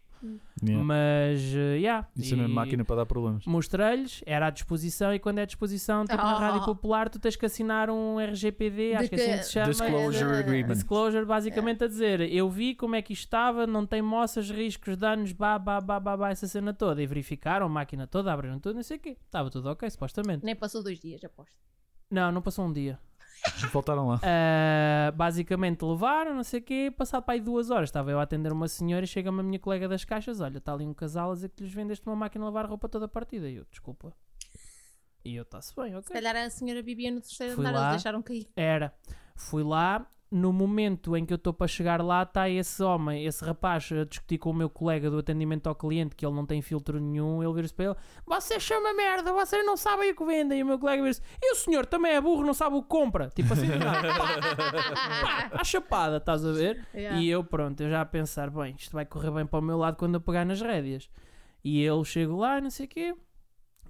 [0.63, 0.85] Yeah.
[0.85, 2.09] Mas, eh, yeah.
[2.17, 3.45] Isso é uma máquina para dar problemas.
[3.47, 6.39] Mostrei-lhes, era à disposição e quando é à disposição, tipo na.
[6.39, 9.69] Rádio Popular, tu tens que assinar um RGPD, acho que assim se chama.
[9.69, 10.73] Disclosure é- Agreement.
[10.75, 14.97] Disclosure, basicamente a dizer, eu vi como é que isto estava, não tem moças, riscos,
[14.97, 17.03] danos, bá, bá, bá, bá, bá, essa cena toda.
[17.03, 19.17] E verificaram a máquina toda, abriram tudo, não sei o quê.
[19.25, 20.45] Estava tudo ok, supostamente.
[20.45, 21.53] Nem passou dois dias, aposto.
[22.11, 22.99] Não, não passou um dia.
[23.73, 24.21] Voltaram lá.
[24.23, 27.89] Ah, basicamente levaram, não sei o quê, passado para aí duas horas.
[27.89, 30.73] Estava eu a atender uma senhora e chega-me a minha colega das caixas: Olha, está
[30.73, 33.49] ali um casal a dizer que lhes vendeste uma máquina de lavar roupa toda partida.
[33.49, 34.13] E eu, desculpa.
[35.25, 36.13] E eu, está-se bem, Se ok.
[36.13, 37.85] calhar a senhora vivia no terceiro Fui andar, lá.
[37.87, 38.49] eles deixaram cair.
[38.57, 38.95] Era.
[39.35, 40.07] Fui lá.
[40.29, 44.05] No momento em que eu estou para chegar lá, está esse homem, esse rapaz, a
[44.05, 47.43] discutir com o meu colega do atendimento ao cliente, que ele não tem filtro nenhum.
[47.43, 47.95] Ele vira-se para ele:
[48.27, 50.59] Você chama merda, vocês não sabem o que vendem.
[50.59, 52.89] E o meu colega vira-se: E o senhor também é burro, não sabe o que
[52.89, 53.31] compra.
[53.31, 53.69] Tipo assim.
[53.69, 56.85] Pá, à chapada, estás a ver?
[56.93, 57.21] Yeah.
[57.21, 59.79] E eu, pronto, eu já a pensar, bem, isto vai correr bem para o meu
[59.79, 61.09] lado quando eu pegar nas rédeas.
[61.63, 63.15] E eu chego lá, não sei o quê.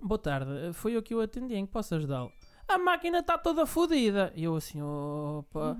[0.03, 2.30] Boa tarde, foi eu que o atendi, em que posso ajudá-lo?
[2.68, 4.32] A máquina está toda fodida.
[4.34, 5.76] E eu assim, opa,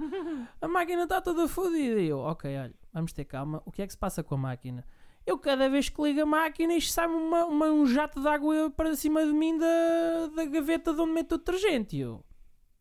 [0.61, 2.01] a máquina está toda fodida.
[2.01, 3.63] E eu, ok, olha, vamos ter calma.
[3.67, 4.85] O que é que se passa com a máquina?
[5.27, 8.71] Eu cada vez que ligo a máquina isto sai uma, uma- um jato de água
[8.71, 9.67] para cima de mim da,
[10.37, 11.97] da gaveta de onde meto o detergente.
[11.97, 12.25] E eu,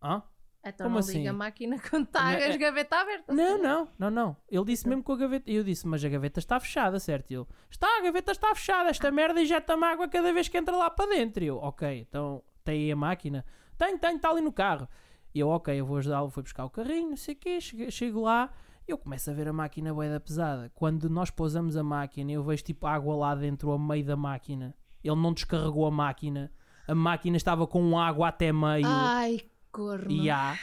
[0.03, 0.21] hã?
[0.63, 1.17] Então Como não assim?
[1.19, 3.33] liga a máquina quando está a é- gaveta aberta.
[3.33, 4.37] Não, não, não, não.
[4.49, 5.49] Ele disse mesmo com a gaveta.
[5.49, 7.31] Eu disse, mas a gaveta está fechada, certo?
[7.31, 8.89] E Ele, está, a gaveta está fechada.
[8.89, 11.43] Esta merda injeta-me água cada vez que entra lá para dentro.
[11.43, 13.43] E eu, ok, então tem aí a máquina?
[13.78, 14.88] Tem, tem, está ali no carro.
[15.34, 16.30] E eu, ok, eu vou ajudá-lo.
[16.30, 17.59] Fui buscar o carrinho, não sei o quê.
[17.59, 18.51] Chego, chego lá.
[18.88, 20.71] Eu começo a ver a máquina bué da pesada.
[20.76, 24.76] Quando nós pousamos a máquina, eu vejo tipo água lá dentro, a meio da máquina.
[25.03, 26.51] Ele não descarregou a máquina.
[26.88, 28.86] A máquina estava com água até meio.
[28.86, 30.11] Ai, corno.
[30.11, 30.55] E há.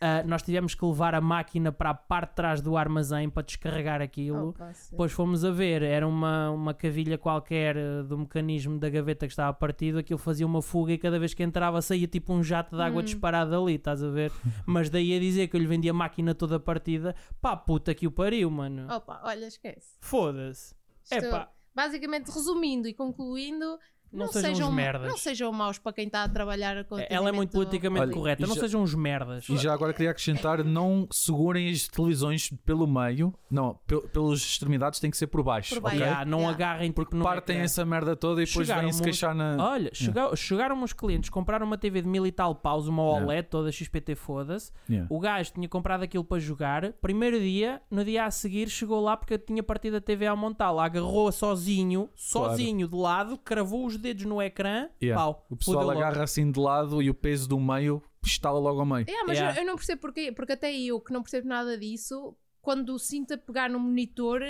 [0.00, 3.42] Ah, nós tivemos que levar a máquina para a parte de trás do armazém para
[3.42, 4.50] descarregar aquilo.
[4.50, 4.72] Opa.
[4.90, 9.32] Depois fomos a ver, era uma, uma cavilha qualquer eh, do mecanismo da gaveta que
[9.32, 12.76] estava partido, aquilo fazia uma fuga e cada vez que entrava saía tipo um jato
[12.76, 13.04] de água Hum.
[13.04, 14.30] disparado ali, estás a ver?
[14.66, 18.06] Mas daí a dizer que eu lhe vendi a máquina toda partida, pá, puta que
[18.06, 18.86] o pariu, mano.
[18.92, 19.96] Opa, olha, esquece.
[20.00, 20.74] Foda-se.
[21.10, 23.78] É pá, basicamente, resumindo e concluindo,
[24.14, 25.08] não, não, sejam, uns merdas.
[25.08, 28.46] não sejam maus para quem está a trabalhar com Ela é muito politicamente Olha, correta,
[28.46, 29.48] não já- sejam uns merdas.
[29.48, 35.00] E já agora queria acrescentar: não segurem as televisões pelo meio, não, pel- pelas extremidades
[35.00, 35.96] tem que ser por baixo, Por baixo.
[35.96, 36.06] ok?
[36.06, 36.54] Yeah, não Yeah.
[36.56, 37.64] agarrem Porque no partem ecrã.
[37.64, 39.56] essa merda toda e depois vêm-se queixar na.
[39.58, 43.24] Olha, chegou- chegaram uns clientes, compraram uma TV de mil e tal paus, uma Yeah.
[43.26, 44.72] OLED, toda XPT foda-se.
[44.88, 45.06] Yeah.
[45.10, 46.92] O gajo tinha comprado aquilo para jogar.
[47.00, 50.84] Primeiro dia, no dia a seguir, chegou lá porque tinha partido a TV a montá-la.
[50.84, 55.20] Agarrou-a sozinho, sozinho de lado, cravou os dedos no ecrã, Yeah.
[55.22, 55.44] pau.
[55.50, 56.06] O pessoal fodeu logo.
[56.06, 59.04] agarra assim de lado e o peso do meio estala logo ao meio.
[59.08, 59.58] É, mas Yeah.
[59.58, 63.34] eu, eu não percebo porquê, porque até eu que não percebo nada disso, quando sinto
[63.34, 64.40] a pegar no monitor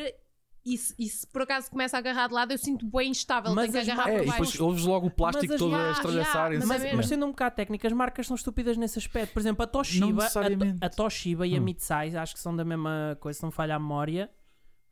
[0.66, 3.52] e se, e se por acaso começa a agarrar de lado, eu sinto bem instável,
[3.54, 4.42] Mas tenho que agarrar É, por e baixo.
[4.44, 6.66] depois ouves logo o plástico Mas as- todo a estralhaçarem-se.
[6.66, 6.96] Mas, Exatamente.
[6.96, 9.32] mas sendo um bocado técnico, as marcas são estúpidas nesse aspecto.
[9.34, 11.64] Por exemplo, a Toshiba, a, a Toshiba e a Hum.
[11.64, 14.30] Mitsai, acho que são da mesma coisa, se não falha a memória.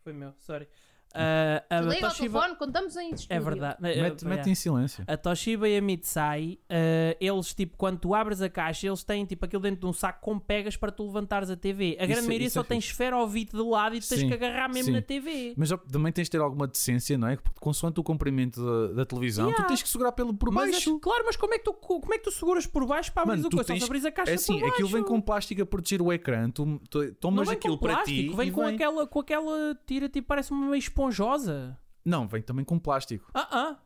[0.04, 0.68] Foi meu, sorry.
[1.14, 2.38] Ah, a Liga ao Toshiba.
[2.40, 3.26] telefone, contamos em estúdio.
[3.36, 3.76] É verdade.
[3.80, 5.04] Mete, eh, mete em silêncio.
[5.06, 9.24] A Toshiba e a Mitsai, eh, eles, tipo, quando tu abres a caixa, eles têm,
[9.24, 11.96] tipo, aquilo dentro de um saco com pegas para tu levantares a TV.
[11.98, 12.92] A grande Isso- maioria isso só é tem fixe.
[12.92, 14.92] esfera ou vito de lado e tu tens Sim, que agarrar mesmo sim.
[14.92, 15.54] na TV.
[15.56, 17.36] Mas também tens de ter alguma decência, não é?
[17.36, 19.64] Porque consoante o comprimento da, da televisão, Yeah.
[19.64, 20.98] tu tens que segurar pelo por Mas, baixo.
[21.00, 23.40] claro, mas como é, que tu, como é que tu seguras por baixo para abrir
[23.40, 23.56] o coisa?
[23.58, 24.74] Só tens- se abris a caixa É assim, por baixo.
[24.74, 27.84] aquilo vem com plástico a proteger o ecrã, tu, tu Não tomas vem aquilo com
[27.86, 28.74] para plástico, ti vem e com, vem...
[28.74, 30.78] Aquela, com aquela tira, tipo, parece uma meio
[31.08, 31.78] esponjosa.
[32.04, 33.30] Não, vem também com plástico.
[33.34, 33.76] Ah, ah.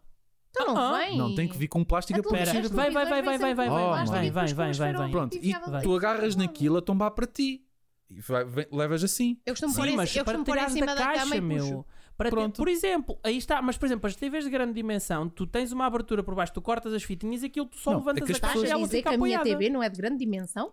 [0.50, 1.18] Então não Ah, vem.
[1.18, 3.54] Não, tem que vir com plástico a Pera, vai, vai, vai, vai, vai, vai, vai,
[3.54, 5.10] vai, vêm vai, vai, vai, e vai, vai.
[5.10, 5.94] Pronto, e tu dentro.
[5.96, 7.62] agarras naquilo a tombar para ti.
[8.08, 9.38] E vai- vem- levas assim.
[9.44, 11.00] Eu costumo pôr Sim, em- mas eu para costumo pôr em tirares cima da da
[11.00, 11.54] cama caixa, e puxo.
[11.70, 11.86] meu.
[12.16, 12.56] Para Pronto.
[12.56, 15.84] por exemplo, aí está, mas por exemplo, as TVs de grande dimensão, tu tens uma
[15.84, 18.32] abertura por baixo, tu cortas as fitinhas e aquilo tu só Não, é levantas que
[18.32, 19.58] as a caixa pessoas- e Estás a ela dizer fica que a minha apoiada.
[19.58, 20.72] TV não é de grande dimensão?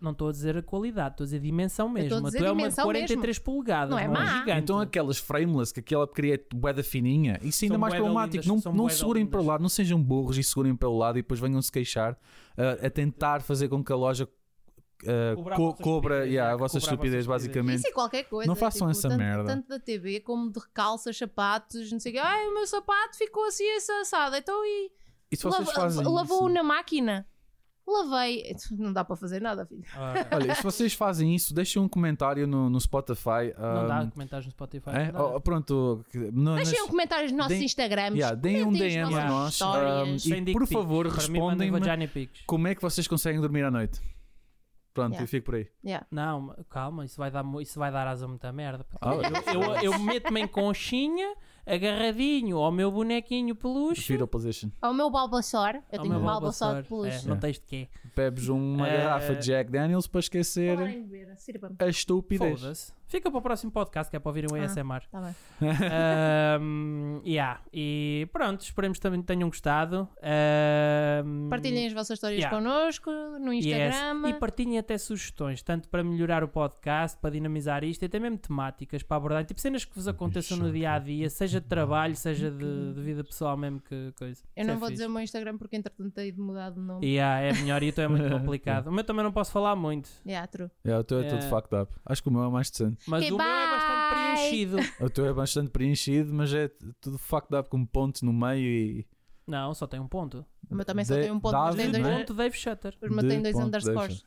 [0.00, 2.26] Não estou a dizer a qualidade, estou a dizer dimensão estou a mesmo.
[2.26, 4.38] dizer tu é uma dimensão 43 polegadas, Não é não é má.
[4.38, 4.60] gigante.
[4.62, 8.44] Então aquelas frameless, que aquela cria boeda fininha, isso ainda São mais problemático.
[8.46, 9.30] lindas, Não, não segurem lindas.
[9.32, 12.16] para o lado, não sejam burros e segurem para o lado e depois venham-se queixar
[12.56, 14.26] ah, a tentar fazer com que a loja
[15.02, 17.26] a co- vossa cobra estupidez, yeah, é, a vossa a estupidez, estupidez.
[17.26, 17.78] basicamente.
[17.78, 18.46] Isso é qualquer coisa.
[18.48, 19.44] Não façam tipo, essa tanto, merda.
[19.44, 22.20] Tanto da TV como de calças, sapatos, não sei o quê.
[22.22, 23.64] Ai, o meu sapato ficou assim
[24.00, 24.36] assado.
[24.36, 24.90] Então e.
[25.32, 26.48] E se vocês lava- fazem lavou isso?
[26.54, 27.26] na máquina.
[27.92, 28.54] Lavei.
[28.72, 29.82] Não dá para fazer nada, filho.
[29.94, 33.52] Ah, Olha, se vocês fazem isso, deixem um comentário no, no Spotify.
[33.58, 34.90] não dá ah, comentários no Spotify.
[34.90, 35.18] é?
[35.20, 38.16] Oh, pronto, no, nas- Deixem um comentário nos nossos deem- Instagrams.
[38.18, 40.26] yeah, deem um DM a nós histórias.
[40.30, 41.06] ah, e por favor
[42.08, 42.42] pics.
[42.46, 44.00] como é que vocês conseguem dormir à noite.
[44.92, 45.22] Pronto, Yeah.
[45.24, 45.68] eu fico por aí.
[45.84, 46.04] Yeah.
[46.10, 48.84] Não, calma, isso vai dar, isso vai dar asa a muita merda.
[49.00, 51.34] Ah, Eu, eu, eu meto-me em conchinha,
[51.66, 54.02] agarradinho ao meu bonequinho peluche.
[54.02, 54.70] Fetal position.
[54.80, 55.76] Ao meu Balbassor.
[55.90, 57.24] Eu ao tenho meu um Balbassor de peluche.
[57.26, 57.88] É, não tens de quê?
[58.14, 60.78] Bebes uma Eh, garrafa de Jack Daniels para esquecer
[61.78, 62.94] a estupidez.
[63.10, 64.64] Fica para o próximo podcast que é para ouvirem o Ah.
[64.64, 65.02] ASMR.
[65.10, 65.34] Tá bem.
[65.90, 67.60] Ahm, yeah.
[67.72, 70.08] E pronto, esperemos que também tenham gostado.
[71.48, 72.56] Partilhem as vossas histórias Yeah.
[72.56, 73.66] connosco no yes.
[73.66, 74.28] Instagram.
[74.28, 78.38] E partilhem até sugestões, tanto para melhorar o podcast, para dinamizar isto, e até mesmo
[78.38, 82.14] temáticas para abordar, tipo cenas que vos aconteçam no dia a dia, seja de trabalho,
[82.14, 84.42] seja de, de vida pessoal mesmo que coisa.
[84.56, 84.92] Eu não é vou fixe.
[84.98, 87.04] dizer o meu Instagram porque entretanto tenho de mudar de nome.
[87.04, 88.86] Yeah, é melhor e então é muito complicado.
[88.86, 90.70] O meu também não posso falar muito, Yeah, true.
[90.84, 91.28] É, o teu é É.
[91.28, 91.92] tudo fucked up.
[92.06, 92.99] Acho que o meu é mais decente.
[93.06, 94.34] Mas Ok, o meu é bastante bye.
[94.34, 94.76] preenchido.
[95.04, 96.70] O teu é bastante preenchido, mas é
[97.00, 99.06] tudo fucked up com pontos no meio e.
[99.46, 100.44] Não, só tem um ponto.
[100.70, 102.02] O meu também só De- tem um ponto, mas tem dois.
[102.02, 102.18] não é?
[102.18, 102.96] Ponto Dave Shutter.
[103.02, 104.24] Os meus têm de dois ponto, underscores.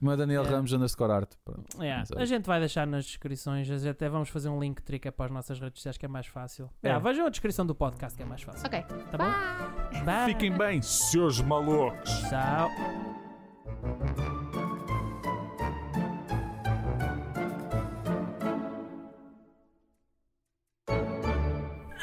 [0.00, 0.48] O meu é Daniel É.
[0.48, 1.30] Ramos underscore art.
[1.44, 1.76] Pronto.
[1.78, 2.22] Yeah, Mas é.
[2.22, 5.60] A gente vai deixar nas descrições, até vamos fazer um link trick para as nossas
[5.60, 6.70] redes sociais que é mais fácil.
[6.82, 6.88] É.
[6.88, 8.66] Yeah, vejam a descrição do podcast que é mais fácil.
[8.66, 8.82] Ok.
[9.10, 10.04] Tá bom?
[10.04, 10.32] Bye.
[10.32, 12.10] Fiquem bem, seus malucos.
[12.30, 12.70] Tchau.